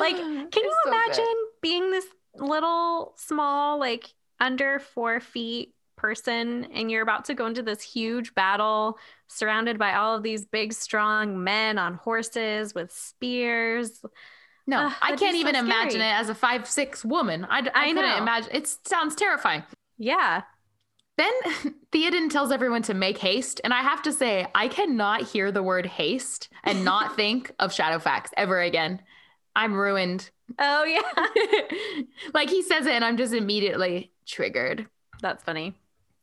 [0.00, 7.02] Like, Can you imagine being this little, small, like under four feet person, and you're
[7.02, 11.76] about to go into this huge battle surrounded by all of these big, strong men
[11.76, 14.02] on horses with spears?
[14.66, 17.46] No, Ugh, I can't so even imagine it as a five six woman.
[17.50, 18.16] I couldn't know.
[18.16, 18.50] imagine.
[18.54, 19.64] It sounds terrifying.
[19.98, 20.42] Yeah.
[21.18, 21.32] Then
[21.92, 25.62] Theoden tells everyone to make haste, and I have to say, I cannot hear the
[25.62, 29.02] word haste and not think of Shadowfax ever again.
[29.56, 30.30] I'm ruined.
[30.58, 32.02] Oh, yeah.
[32.34, 34.86] like he says it, and I'm just immediately triggered.
[35.20, 35.74] That's funny.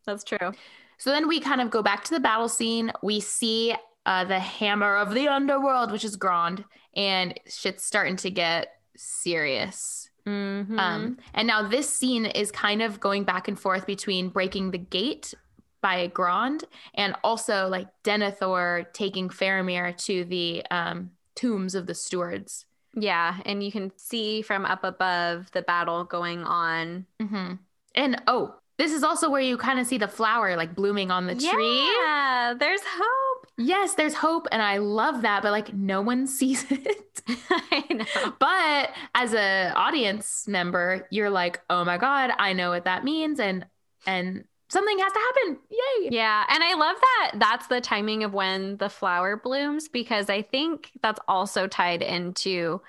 [0.05, 0.51] That's true.
[0.97, 2.91] So then we kind of go back to the battle scene.
[3.03, 3.75] We see
[4.05, 6.63] uh, the hammer of the underworld, which is Grond,
[6.95, 10.09] and shit's starting to get serious.
[10.27, 10.79] Mm-hmm.
[10.79, 14.77] Um, and now this scene is kind of going back and forth between breaking the
[14.77, 15.33] gate
[15.81, 16.63] by Grond
[16.95, 22.65] and also like Denethor taking Faramir to the um, tombs of the stewards.
[22.95, 23.39] yeah.
[23.45, 27.05] And you can see from up above the battle going on.
[27.21, 27.53] hmm
[27.93, 31.27] And oh, this is also where you kind of see the flower like blooming on
[31.27, 31.87] the tree.
[32.03, 32.53] Yeah.
[32.57, 33.47] There's hope.
[33.57, 37.21] Yes, there's hope, and I love that, but like no one sees it.
[37.49, 38.33] I know.
[38.39, 43.39] but as a audience member, you're like, oh my god, I know what that means,
[43.39, 43.65] and
[44.05, 45.57] and something has to happen.
[45.69, 46.09] Yay!
[46.11, 46.43] Yeah.
[46.49, 50.91] And I love that that's the timing of when the flower blooms because I think
[51.01, 52.81] that's also tied into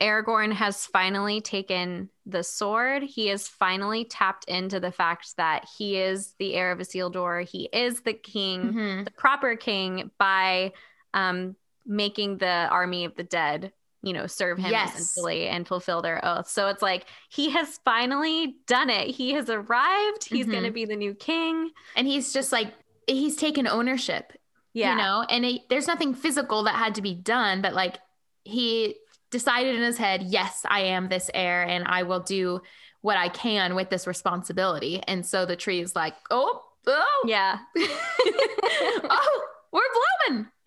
[0.00, 3.02] Aragorn has finally taken the sword.
[3.02, 7.48] He has finally tapped into the fact that he is the heir of Isildur.
[7.48, 9.04] He is the king, Mhm.
[9.04, 10.72] the proper king, by
[11.14, 13.72] um, making the army of the dead,
[14.02, 14.94] you know, serve him Yes.
[14.98, 16.48] essentially and fulfill their oath.
[16.48, 19.08] So it's like he has finally done it.
[19.08, 20.24] He has arrived.
[20.28, 20.50] He's Mhm.
[20.52, 21.70] going to be the new king.
[21.96, 22.74] And he's just like
[23.06, 24.32] he's taken ownership.
[24.74, 24.92] Yeah.
[24.92, 27.96] you know and it, there's nothing physical that had to be done but like
[28.44, 28.94] he
[29.30, 32.60] decided in his head yes i am this heir and i will do
[33.00, 37.58] what i can with this responsibility and so the tree is like oh oh Yeah.
[37.78, 39.82] oh we're
[40.28, 40.46] blooming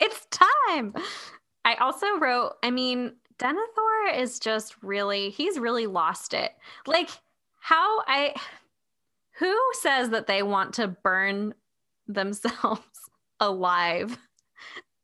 [0.00, 0.94] it's time.
[1.64, 6.52] I also wrote, I mean, Denethor is just really, he's really lost it.
[6.86, 7.10] Like,
[7.60, 8.34] how I,
[9.38, 11.54] who says that they want to burn
[12.06, 12.82] themselves
[13.40, 14.18] alive?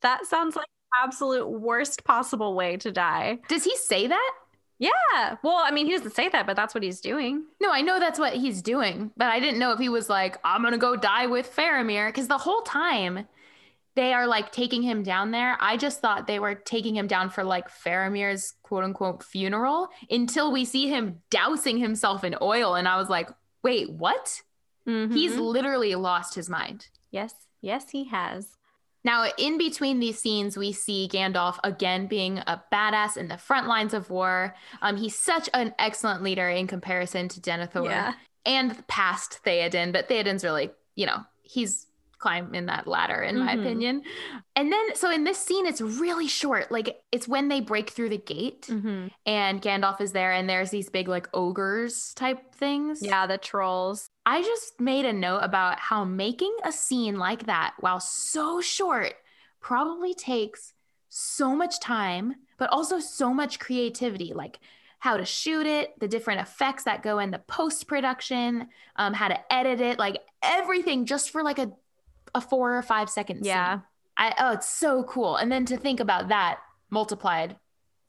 [0.03, 0.67] That sounds like
[1.03, 3.39] absolute worst possible way to die.
[3.49, 4.33] does he say that
[4.79, 5.37] Yeah.
[5.43, 7.45] Well, I mean, he doesn't say that, but that's what he's doing.
[7.61, 10.39] no i know that's what he's doing but i didn't know if he was like
[10.45, 13.27] i'm gonna go die with faramir because the whole time
[13.97, 15.59] they are like taking him down there.
[15.61, 20.53] I just thought they were taking him down for like Faramir's quote unquote funeral until
[20.53, 22.77] we see him dousing himself in oil.
[22.77, 23.29] And I was like,
[23.65, 24.43] wait, what?
[24.87, 25.41] He's Mhm.
[25.41, 26.87] literally lost his mind.
[27.11, 28.57] yes, yes, he has.
[29.05, 33.67] Now, in between these scenes, we see Gandalf again being a badass in the front
[33.67, 34.55] lines of war.
[34.83, 38.13] Um, he's such an excellent leader in comparison to Denethor Yeah.
[38.45, 41.87] and past Theoden, but Theoden's really, you know, he's
[42.21, 43.61] climbing that ladder in my Mhm.
[43.61, 44.03] opinion.
[44.55, 46.71] And then, so in this scene, it's really short.
[46.71, 49.09] Like it's when they break through the gate Mm-hmm.
[49.27, 53.03] and Gandalf is there, and there's these big like ogres type things.
[53.03, 54.09] Yeah, the trolls.
[54.27, 59.15] I just made a note about how making a scene like that while so short
[59.61, 60.73] probably takes
[61.09, 64.33] so much time, but also so much creativity.
[64.35, 64.61] Like
[65.01, 69.29] how to shoot it, the different effects that go in the post production, um, how
[69.29, 71.71] to edit it, like everything just for like a,
[72.35, 73.77] a four or five second Yeah.
[73.77, 73.83] scene.
[74.17, 75.37] I, oh, it's so cool.
[75.37, 76.59] And then to think about that
[76.91, 77.57] multiplied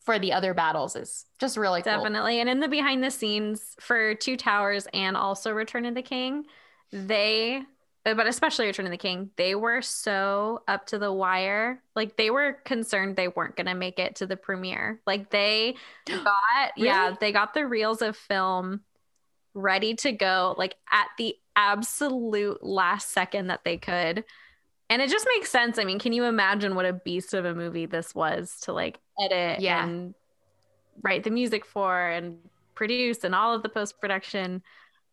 [0.03, 1.93] for the other battles is just really cool.
[1.93, 2.39] Definitely.
[2.39, 6.45] And in the behind the scenes for Two Towers and also Return of the King,
[6.91, 7.61] they,
[8.03, 11.81] but especially Return of the King, they were so up to the wire.
[11.95, 14.99] Like they were concerned they weren't going to make it to the premiere.
[15.05, 15.75] Like they
[16.07, 18.81] got, yeah, they got the reels of film
[19.53, 24.23] ready to go, like at the absolute last second that they could.
[24.89, 25.77] And it just makes sense.
[25.77, 28.99] I mean, can you imagine what a beast of a movie this was to like
[29.23, 29.83] edit Yeah.
[29.85, 30.13] and
[31.01, 32.37] write the music for and
[32.75, 34.61] produce and all of the post production?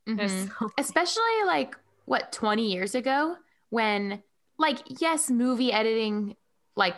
[0.08, 0.50] Mhm.
[0.78, 1.76] especially like
[2.06, 3.36] what 20 years ago
[3.68, 4.22] when
[4.58, 6.34] like yes movie editing
[6.74, 6.96] like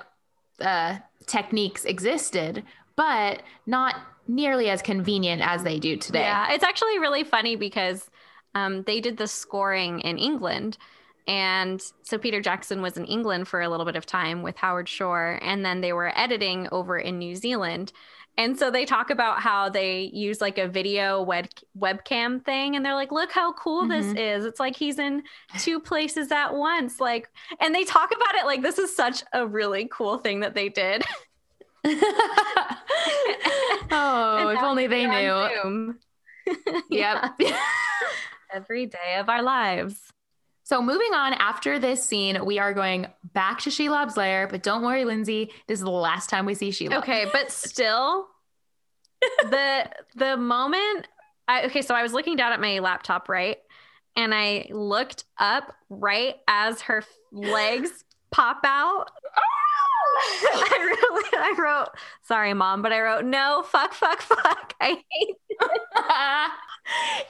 [0.61, 2.63] uh techniques existed
[3.01, 3.95] but not
[4.29, 8.11] nearly as convenient as they do today Yeah, it's actually really funny because
[8.55, 10.77] um, they did the scoring in England.
[11.27, 14.87] And so Peter Jackson was in England for a little bit of time with Howard
[14.87, 17.91] Shore, and then they were editing over in New Zealand.
[18.37, 21.47] And so they talk about how they use like a video web
[21.79, 24.45] webcam thing, and they're like, "Look how cool this is!
[24.45, 25.23] It's like he's in
[25.59, 27.29] two places at once." Like,
[27.61, 30.69] and they talk about it like this is such a really cool thing that they
[30.69, 31.03] did.
[33.91, 35.95] oh if only they knew.
[36.91, 37.39] yep.
[38.53, 39.97] Every day of our lives.
[40.65, 44.83] so moving on after this scene we are going back to shelob's lair but don't
[44.83, 48.27] worry lindsay this is the last time we see shelob Okay, but still,
[49.43, 51.07] the the moment
[51.49, 53.59] I okay, so I was looking down at my laptop, right,
[54.17, 57.03] and I looked up right as her
[57.33, 59.11] legs pop out.
[60.53, 61.89] I really, I wrote,
[62.23, 64.75] sorry, mom, but I wrote, no, fuck, fuck, fuck.
[64.81, 65.37] I hate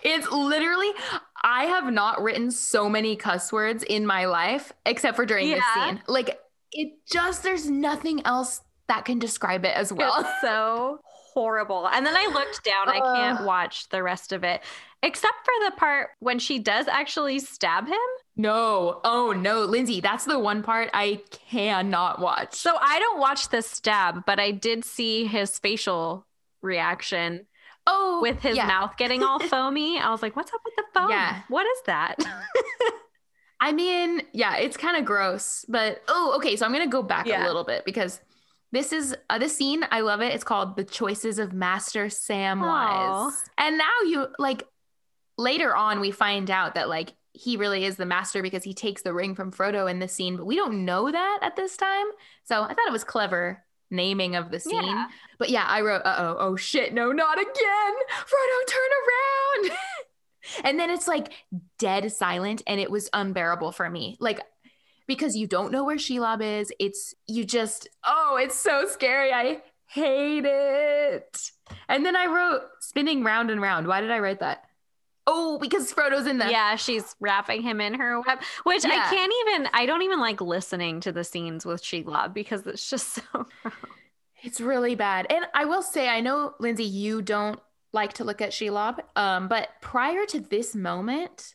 [0.03, 0.91] it's literally
[1.43, 5.64] I have not written so many cuss words in my life except for during this
[5.74, 6.01] scene.
[6.07, 6.38] Like
[6.72, 10.20] it just there's nothing else that can describe it as well.
[10.20, 11.88] It's so horrible.
[11.88, 12.88] And then I looked down.
[12.88, 14.62] I can't watch the rest of it,
[15.03, 17.99] except for the part when she does actually stab him.
[18.41, 19.01] No.
[19.05, 22.55] Oh no, Lindsay, that's the one part I cannot watch.
[22.55, 26.26] So I don't watch the stab, but I did see his facial
[26.62, 27.47] reaction
[27.86, 28.66] oh, with his yeah.
[28.66, 29.99] mouth getting all foamy.
[29.99, 31.11] I was like, what's up with the foam?
[31.11, 31.43] Yeah.
[31.49, 32.16] What is that?
[33.61, 36.57] I mean, yeah, it's kind of gross, but oh, okay.
[36.57, 37.45] So I'm gonna go back Yeah.
[37.45, 38.20] a little bit because
[38.72, 39.84] this is uh, this scene.
[39.91, 40.32] I love it.
[40.32, 43.30] It's called "The Choices of Master Samwise," Aw.
[43.59, 44.62] and now you like
[45.36, 49.03] later on we find out that like he really is the master because he takes
[49.03, 52.07] the ring from Frodo in this scene, but we don't know that at this time.
[52.45, 54.83] So I thought it was clever naming of the scene.
[54.83, 55.07] Yeah.
[55.39, 57.95] But yeah, I wrote, uh oh, oh shit, no, not again.
[58.24, 59.78] Frodo, turn around.
[60.64, 61.33] and then it's like
[61.78, 64.16] dead silent, and it was unbearable for me.
[64.20, 64.41] Like,
[65.07, 66.72] because you don't know where Shelob is.
[66.78, 69.33] It's, you just, oh, it's so scary.
[69.33, 71.51] I hate it.
[71.89, 73.89] And then I wrote spinning round and round.
[73.89, 74.64] Why did I write that?
[75.33, 76.51] Oh, because Frodo's in there.
[76.51, 80.41] yeah, she's wrapping him in her web, which I can't even, I don't even like
[80.41, 83.22] listening to the scenes with Shelob because it's just so.
[84.43, 85.26] It's really bad.
[85.28, 87.61] And I will say, I know, Lindsay, you don't
[87.93, 91.55] like to look at Shelob, um, but prior to this moment,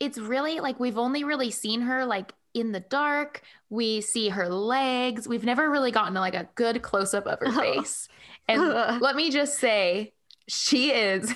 [0.00, 3.42] it's really like we've only really seen her like in the dark.
[3.68, 5.28] We see her legs.
[5.28, 8.08] We've never really gotten like a good close up of her face.
[8.48, 8.62] And
[9.00, 10.14] let me just say,
[10.48, 11.34] she is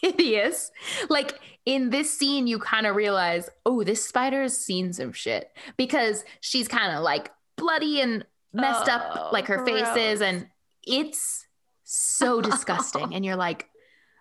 [0.00, 0.70] hideous.
[1.08, 5.50] Like in this scene, you kind of realize, oh, this spider has seen some shit
[5.76, 10.20] because she's kind of like bloody and messed Oh, up, like her oh, face is,
[10.22, 10.48] and
[10.82, 11.46] it's
[11.84, 13.14] so disgusting.
[13.14, 13.68] and you're like,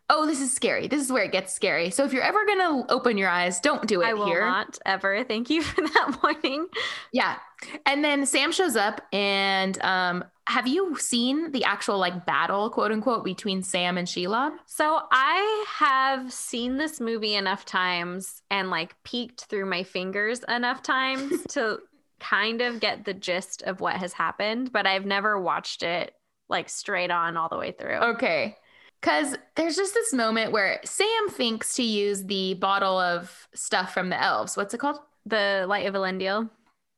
[0.09, 0.87] oh, this is scary.
[0.87, 1.91] This is where it gets scary.
[1.91, 4.41] So if you're ever gonna open your eyes, don't do it I will here.
[4.41, 5.23] not ever.
[5.23, 6.67] Thank you for that warning.
[7.11, 7.37] Yeah.
[7.85, 12.91] And then Sam shows up and um have you seen the actual like battle, quote
[12.91, 14.53] unquote, between Sam and Shelob?
[14.65, 20.81] So I have seen this movie enough times and like peeked through my fingers enough
[20.81, 21.79] times to
[22.19, 26.13] kind of get the gist of what has happened, but I've never watched it
[26.49, 27.97] like straight on all the way through.
[27.97, 28.57] Okay.
[29.01, 34.09] Because there's just this moment where Sam thinks to use the bottle of stuff from
[34.09, 34.57] the elves.
[34.57, 34.99] What's it called?
[35.25, 36.49] The Light of Elendil.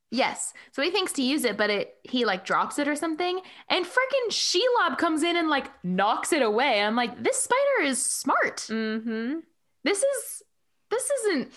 [0.09, 0.53] Yes.
[0.73, 3.39] So he thinks to use it, but it he like drops it or something.
[3.69, 6.81] And freaking Shelob comes in and like knocks it away.
[6.81, 8.57] I'm like, this spider is smart.
[8.57, 9.39] Mm-hmm.
[9.85, 10.43] This is
[10.89, 11.53] this isn't,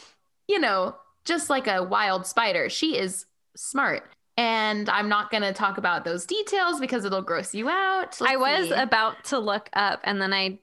[0.47, 2.69] you know, just like a wild spider.
[2.69, 3.27] She is
[3.57, 4.09] smart.
[4.37, 8.19] And I'm not going to talk about those details because it'll gross you out.
[8.21, 8.75] Let's I was see.
[8.75, 10.59] about to look up and then I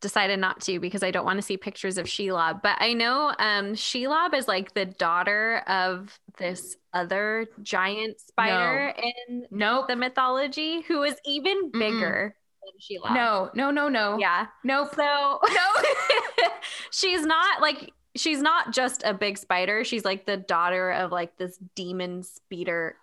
[0.00, 2.62] decided not to because I don't want to see pictures of Shelob.
[2.62, 8.94] But I know um Shelob is like the daughter of this other giant spider
[9.28, 9.88] in nope.
[9.88, 13.14] the mythology who is even bigger than Shelob.
[13.14, 14.18] No, no, no, no.
[14.18, 14.46] Yeah.
[14.64, 14.94] Nope.
[14.94, 15.82] So No.
[16.90, 19.84] she's not like she's not just a big spider.
[19.84, 22.96] She's like the daughter of like this demon speeder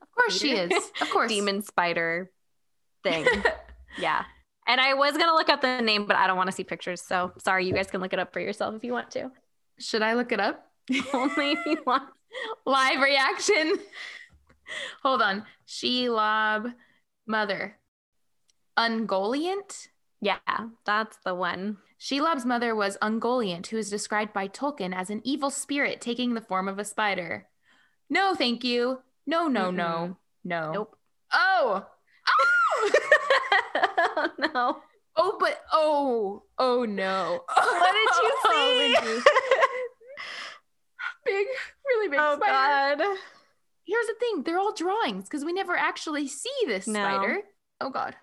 [0.00, 0.72] Of course she is.
[1.00, 1.28] Of course.
[1.28, 2.30] demon spider
[3.02, 3.26] thing.
[3.98, 4.24] yeah.
[4.66, 7.02] And I was gonna look up the name, but I don't want to see pictures.
[7.02, 9.30] So sorry, you guys can look it up for yourself if you want to.
[9.78, 10.66] Should I look it up?
[11.12, 12.04] Only if you want.
[12.64, 13.78] Live reaction.
[15.02, 15.44] Hold on.
[15.66, 16.72] Shelob
[17.26, 17.76] mother.
[18.78, 19.88] Ungoliant?
[20.22, 20.38] Yeah,
[20.86, 21.78] that's the one.
[21.98, 26.40] Shelob's mother was Ungoliant, who is described by Tolkien as an evil spirit taking the
[26.40, 27.48] form of a spider.
[28.08, 29.00] No, thank you.
[29.26, 30.72] No, no, no, no.
[30.72, 30.96] Nope.
[31.32, 31.86] Oh.
[32.28, 32.90] Oh!
[34.16, 34.76] oh no.
[35.16, 37.40] Oh, but oh, oh no.
[37.54, 38.96] What did you oh, see?
[38.98, 39.22] Oh,
[41.24, 41.46] big,
[41.86, 43.04] really big oh spider.
[43.04, 43.16] god.
[43.84, 47.00] Here's the thing: they're all drawings because we never actually see this No.
[47.00, 47.38] spider.
[47.80, 48.14] Oh god.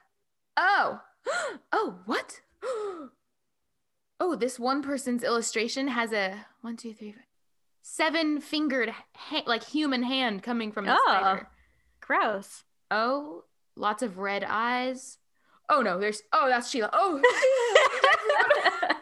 [0.55, 1.01] Oh.
[1.71, 2.41] Oh, what?
[4.21, 7.15] Oh, this one person's illustration has a one, two, three,
[7.81, 11.05] seven fingered, ha- like human hand coming from the Oh.
[11.07, 11.47] spider.
[12.01, 12.63] Gross.
[12.91, 13.45] Oh,
[13.77, 15.19] lots of red eyes.
[15.69, 16.21] Oh no, there's.
[16.33, 16.89] Oh, that's Shelob.
[16.91, 17.21] Oh,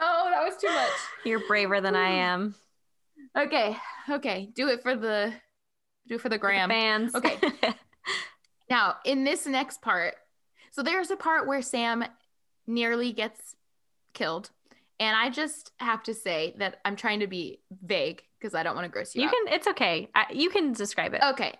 [0.00, 0.90] oh, that was too much.
[1.24, 2.54] You're braver than I am.
[3.36, 3.76] Okay,
[4.08, 5.30] okay, do it for the,
[6.08, 6.70] do it for the gram.
[6.70, 7.14] Fans.
[7.14, 7.36] Okay.
[8.70, 10.14] Now, in this next part,
[10.76, 12.04] so there's a part where Sam
[12.66, 13.56] nearly gets
[14.12, 14.50] killed.
[15.00, 18.74] And I just have to say that I'm trying to be vague because I don't
[18.74, 19.32] want to gross you, you out.
[19.46, 19.54] can.
[19.54, 20.10] It's okay.
[20.14, 21.22] I, you can describe it.
[21.30, 21.54] Okay.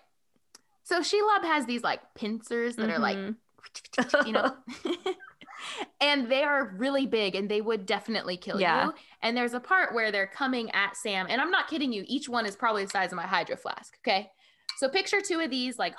[0.83, 3.35] So Shelob has these like pincers that are like, Mhm.
[4.27, 4.55] you know,
[6.01, 8.85] and they are really big and they would definitely kill Yeah.
[8.85, 8.93] you.
[9.23, 12.03] And there's a part where they're coming at Sam, and I'm not kidding you.
[12.07, 13.97] Each one is probably the size of my hydro flask.
[14.07, 14.29] Okay.
[14.77, 15.95] So picture two of these like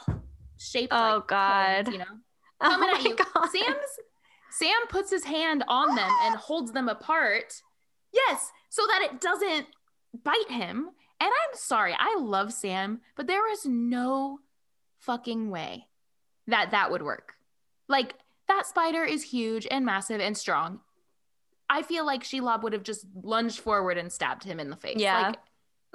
[0.59, 0.93] shaped.
[0.93, 1.85] Oh, like God.
[1.87, 2.05] cones, you know,
[2.61, 3.17] Oh at my you.
[3.17, 3.49] God.
[3.51, 3.99] Sam's
[4.51, 7.63] Sam puts his hand on them and holds them apart.
[8.13, 9.67] Yes, so that it doesn't
[10.25, 10.91] bite him.
[11.21, 14.41] And I'm sorry, I love Sam, but there is no
[14.99, 15.87] fucking way
[16.47, 17.35] that that would work.
[17.89, 18.15] Like
[18.49, 20.81] that spider is huge and massive and strong.
[21.71, 24.97] I feel like Shelob would have just lunged forward and stabbed him in the face.
[24.99, 25.21] Yeah.
[25.29, 25.39] Like,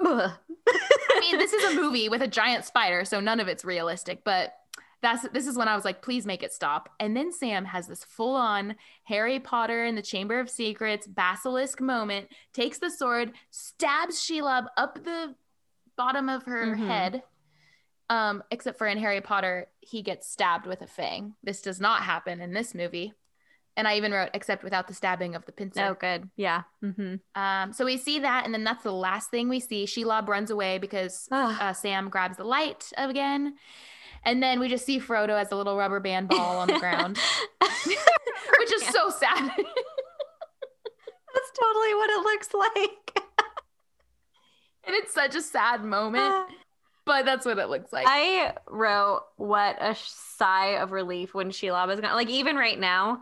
[0.00, 4.22] I mean, this is a movie with a giant spider, so none of it's realistic,
[4.24, 4.54] but
[5.04, 6.88] that's this is when I was like, please make it stop.
[6.98, 8.74] And then Sam has this full-on
[9.04, 15.04] Harry Potter in the Chamber of Secrets basilisk moment, takes the sword, stabs Shelob up
[15.04, 15.34] the
[15.96, 16.86] bottom of her Mhm.
[16.86, 17.22] head.
[18.10, 21.34] Um, except for in Harry Potter, he gets stabbed with a fang.
[21.42, 23.14] This does not happen in this movie.
[23.76, 25.84] And I even wrote, except without the stabbing of the pincer.
[25.84, 26.28] Oh, good.
[26.36, 26.62] Yeah.
[26.80, 29.84] hmm Um, so we see that, and then that's the last thing we see.
[29.84, 33.56] Shelob runs away because uh, Sam grabs the light again.
[34.24, 37.18] And then we just see Frodo as a little rubber band ball on the ground,
[37.60, 39.50] which is so sad.
[41.34, 43.20] That's totally what it looks like.
[44.86, 46.44] and it's such a sad moment, uh,
[47.04, 48.06] but that's what it looks like.
[48.08, 52.14] I wrote what a sigh of relief when Shelob was gone.
[52.14, 53.20] Like even right now,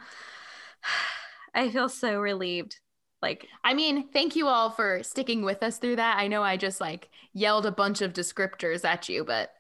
[1.55, 2.79] I feel so relieved.
[3.23, 6.19] Like I mean, thank you all for sticking with us through that.
[6.19, 9.53] I know I just like yelled a bunch of descriptors at you, but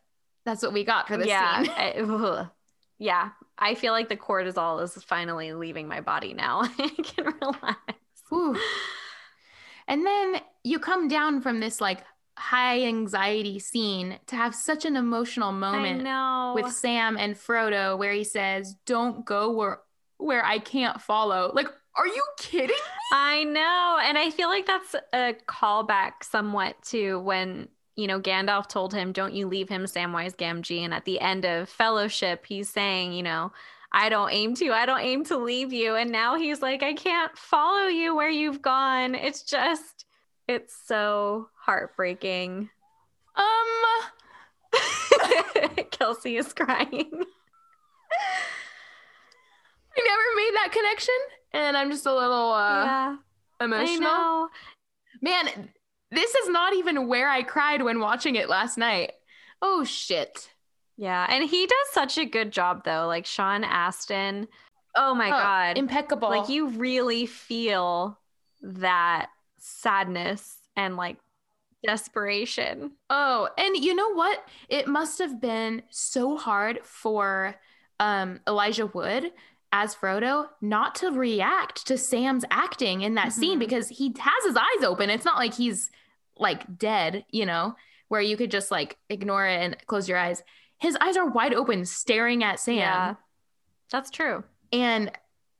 [0.45, 1.71] that's what we got for this yeah, scene.
[1.71, 2.47] I,
[2.99, 3.31] yeah.
[3.59, 6.63] I feel like the cortisol is finally leaving my body now.
[6.79, 7.97] I can relax.
[8.29, 8.59] Whew.
[9.87, 12.05] And then you come down from this like
[12.37, 16.05] high anxiety scene to have such an emotional moment
[16.55, 19.81] with Sam and Frodo where he says, "Don't go where
[20.19, 22.77] where I can't follow." Like, are you kidding?
[23.13, 23.99] I know.
[24.03, 29.13] And I feel like that's a callback somewhat to when, you know, Gandalf told him,
[29.13, 30.81] don't you leave him Samwise Gamgee.
[30.81, 33.53] And at the end of Fellowship, he's saying, you know,
[33.93, 35.95] I don't aim to, I don't aim to leave you.
[35.97, 39.15] And now he's like, I can't follow you where you've gone.
[39.15, 40.07] It's just,
[40.49, 42.71] it's so heartbreaking.
[43.37, 43.67] Um
[45.91, 46.89] Kelsey is crying.
[49.95, 51.15] I never made that connection,
[51.53, 53.17] and I'm just a little uh, yeah,
[53.61, 54.49] emotional.
[55.21, 55.71] Man,
[56.13, 59.13] this is not even where I cried when watching it last night.
[59.61, 60.51] Oh shit.
[60.97, 63.07] Yeah, and he does such a good job though.
[63.07, 64.47] Like Sean Astin.
[64.95, 65.79] Oh my Oh, god.
[65.79, 66.29] impeccable.
[66.29, 68.19] Like you really feel
[68.63, 71.17] that sadness and like
[71.87, 72.93] desperation.
[73.11, 74.45] Oh, and you know what?
[74.69, 77.55] It must have been so hard for
[78.01, 79.33] um, Elijah Wood
[79.73, 83.61] as Frodo not to react to Sam's acting in that scene Mhm.
[83.61, 85.09] because he has his eyes open.
[85.11, 85.91] It's not like he's
[86.39, 87.75] like dead, you know,
[88.09, 90.43] where you could just like ignore it and close your eyes.
[90.79, 92.77] His eyes are wide open, staring at Sam.
[92.77, 93.15] Yeah.
[93.91, 94.45] That's true.
[94.73, 95.11] and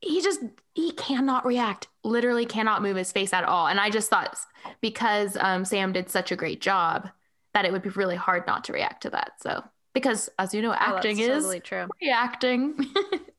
[0.01, 0.41] he just
[0.75, 4.37] he cannot react literally cannot move his face at all and i just thought
[4.81, 7.09] because um, sam did such a great job
[7.55, 9.63] that it would be really hard not to react to that so
[9.93, 11.87] because as you know Oh, acting that's is totally true.
[12.01, 12.75] reacting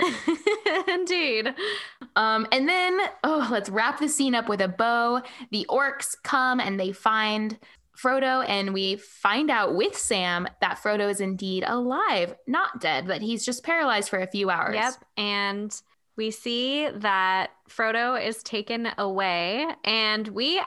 [0.88, 1.54] Indeed.
[2.16, 6.60] um, and then oh let's wrap the scene up with a bow the orcs come
[6.60, 7.58] and they find
[8.00, 13.20] Frodo, and we find out with Sam that Frodo is indeed alive, not dead, but
[13.20, 14.74] he's just paralyzed for a few hours.
[14.74, 14.94] Yep.
[15.18, 15.82] And
[16.16, 20.62] we see that Frodo is taken away, and we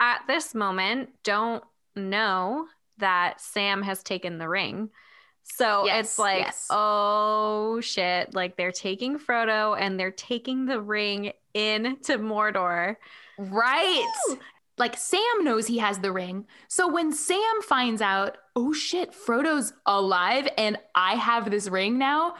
[0.00, 1.64] at this moment don't
[1.96, 2.66] know
[2.98, 4.90] that Sam has taken the ring.
[5.54, 6.66] So Yes, it's like, yes.
[6.70, 8.34] oh shit.
[8.34, 12.96] Like they're taking Frodo and they're taking the ring into Mordor.
[13.38, 14.12] Right.
[14.78, 16.46] Like Sam knows he has the ring.
[16.68, 22.34] So when Sam finds out, oh shit, Frodo's alive and I have this ring now,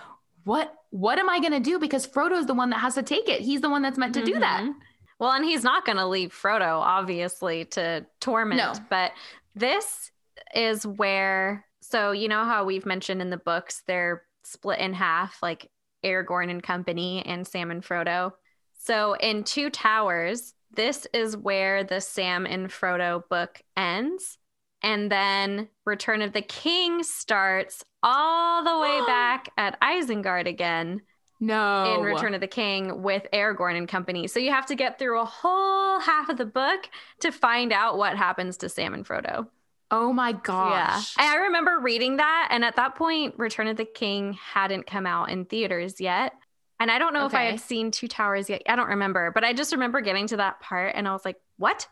[0.44, 3.28] what what am I going to do because Frodo's the one that has to take
[3.28, 3.40] it.
[3.40, 4.62] He's the one that's meant to do that.
[4.64, 4.74] Mhm.
[5.18, 8.58] Well, and he's not going to leave Frodo, obviously, to torment.
[8.58, 8.72] No.
[8.88, 9.12] But
[9.54, 10.10] this
[10.54, 15.38] is where, so you know how we've mentioned in the books, they're split in half,
[15.40, 15.70] like
[16.04, 18.32] Aragorn and company and Sam and Frodo.
[18.78, 24.38] So in Two Towers, this is where the Sam and Frodo book ends.
[24.82, 31.02] And then Return of the King starts all the way back at Isengard again
[31.40, 31.94] No.
[31.94, 34.26] in Return of the King with Aragorn and company.
[34.26, 36.88] So you have to get through a whole half of the book
[37.20, 39.46] to find out what happens to Sam and Frodo.
[39.90, 41.14] Oh my gosh.
[41.16, 41.32] Yeah.
[41.32, 42.48] I remember reading that.
[42.50, 46.32] And at that point, Return of the King hadn't come out in theaters yet.
[46.78, 48.62] And I don't know if I had seen Two Towers yet.
[48.68, 51.36] I don't remember, but I just remember getting to that part and I was like,
[51.56, 51.86] what?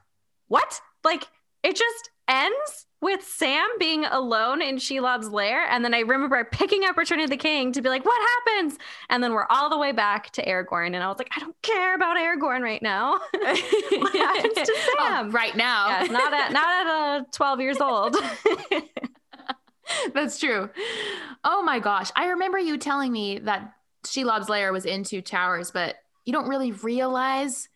[0.48, 0.80] What?
[1.04, 1.26] Like,
[1.62, 5.66] it just ends with Sam being alone in Shelob's lair.
[5.68, 8.78] And then I remember picking up Return of the King to be like, what happens?
[9.10, 10.94] And then we're all the way back to Aragorn.
[10.94, 13.18] And I was like, I don't care about Aragorn right now.
[13.34, 15.30] what happens to Oh, Sam?
[15.32, 16.00] right now.
[16.00, 18.16] Yeah, not at not at uh, 12 years old.
[20.14, 20.70] That's true.
[21.44, 22.10] Oh my gosh.
[22.16, 23.74] I remember you telling me that
[24.06, 27.68] Shelob's Lair was in Two Towers, but you don't really realize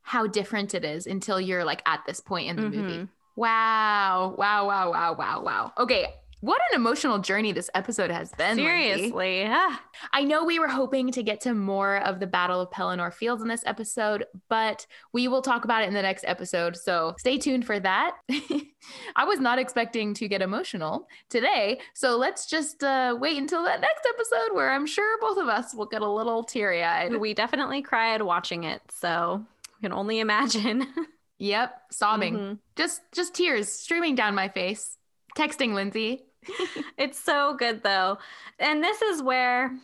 [0.00, 3.08] how different it is until you're like at this point in the movie.
[3.40, 4.34] Wow.
[4.36, 5.72] Wow, wow, wow, wow, wow.
[5.78, 6.08] Okay.
[6.42, 8.56] What an emotional journey this episode has been.
[8.56, 9.46] Seriously.
[9.48, 9.82] Ah.
[10.12, 13.40] I know we were hoping to get to more of the Battle of Pelennor Fields
[13.40, 16.76] in this episode, but we will talk about it in the next episode.
[16.76, 18.16] So stay tuned for that.
[19.16, 21.80] I was not expecting to get emotional today.
[21.94, 25.74] So let's just uh, wait until that next episode where I'm sure both of us
[25.74, 27.16] will get a little teary eyed.
[27.16, 28.82] We definitely cried watching it.
[28.90, 29.42] So
[29.80, 30.86] you can only imagine.
[31.40, 32.36] Yep, sobbing.
[32.36, 32.58] Mhm.
[32.76, 34.96] Just just tears streaming down my face.
[35.36, 36.24] Texting Lindsay.
[36.96, 38.18] It's so good though.
[38.58, 39.74] And this is where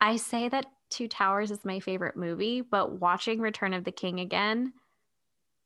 [0.00, 4.20] I say that Two Towers is my favorite movie, but watching Return of the King
[4.20, 4.74] again,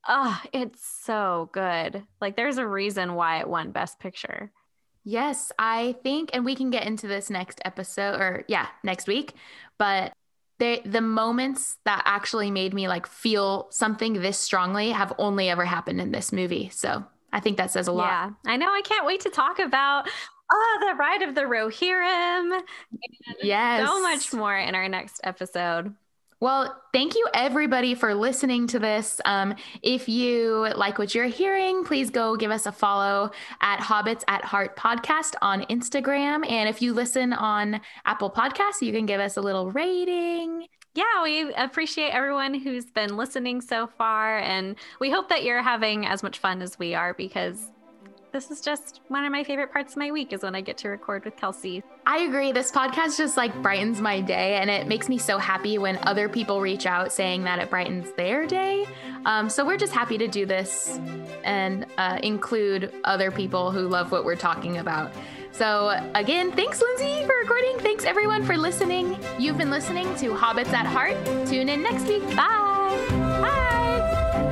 [0.07, 2.05] ah, it's so good.
[2.21, 4.53] Like there's a reason why it won Best Picture.
[5.03, 9.35] Yes, I think, and we can get into this next episode or yeah, next week.
[9.79, 10.13] But
[10.59, 15.65] the the moments that actually made me like feel something this strongly have only ever
[15.65, 16.71] happened in this movie.
[16.73, 18.07] So I think that says a lot.
[18.07, 18.69] Yeah, I know.
[18.69, 20.09] I can't wait to talk about
[20.53, 22.61] oh, the Ride of the Rohirrim.
[23.43, 23.89] Yes.
[23.89, 25.95] So much more in our next episode.
[26.45, 29.19] Well, thank you everybody for listening to this.
[29.25, 33.31] Um, if you like what you're hearing, please go give us a follow
[33.63, 36.47] at Hobbits at Heart Podcast on Instagram.
[36.47, 40.67] And if you listen on Apple Podcasts, you can give us a little rating.
[40.95, 44.39] Yeah, we appreciate everyone who's been listening so far.
[44.41, 47.71] And we hope that you're having as much fun as we are because
[48.35, 50.77] this is just one of my favorite parts of my week is when I get
[50.79, 51.85] to record with Kelsey.
[52.05, 52.51] I agree.
[52.51, 56.29] This podcast just like brightens my day, and it makes me so happy when other
[56.29, 58.87] people reach out saying that it brightens their day.
[59.25, 60.99] Um, so we're just happy to do this
[61.45, 65.13] and uh, include other people who love what we're talking about.
[65.53, 67.79] So, again, thanks, Lindsay, for recording.
[67.79, 69.17] Thanks, everyone, for listening.
[69.39, 71.47] You've been listening to Hobbits at Heart.
[71.47, 72.27] Tune in next week.
[72.35, 73.07] Bye.
[73.41, 74.51] Bye.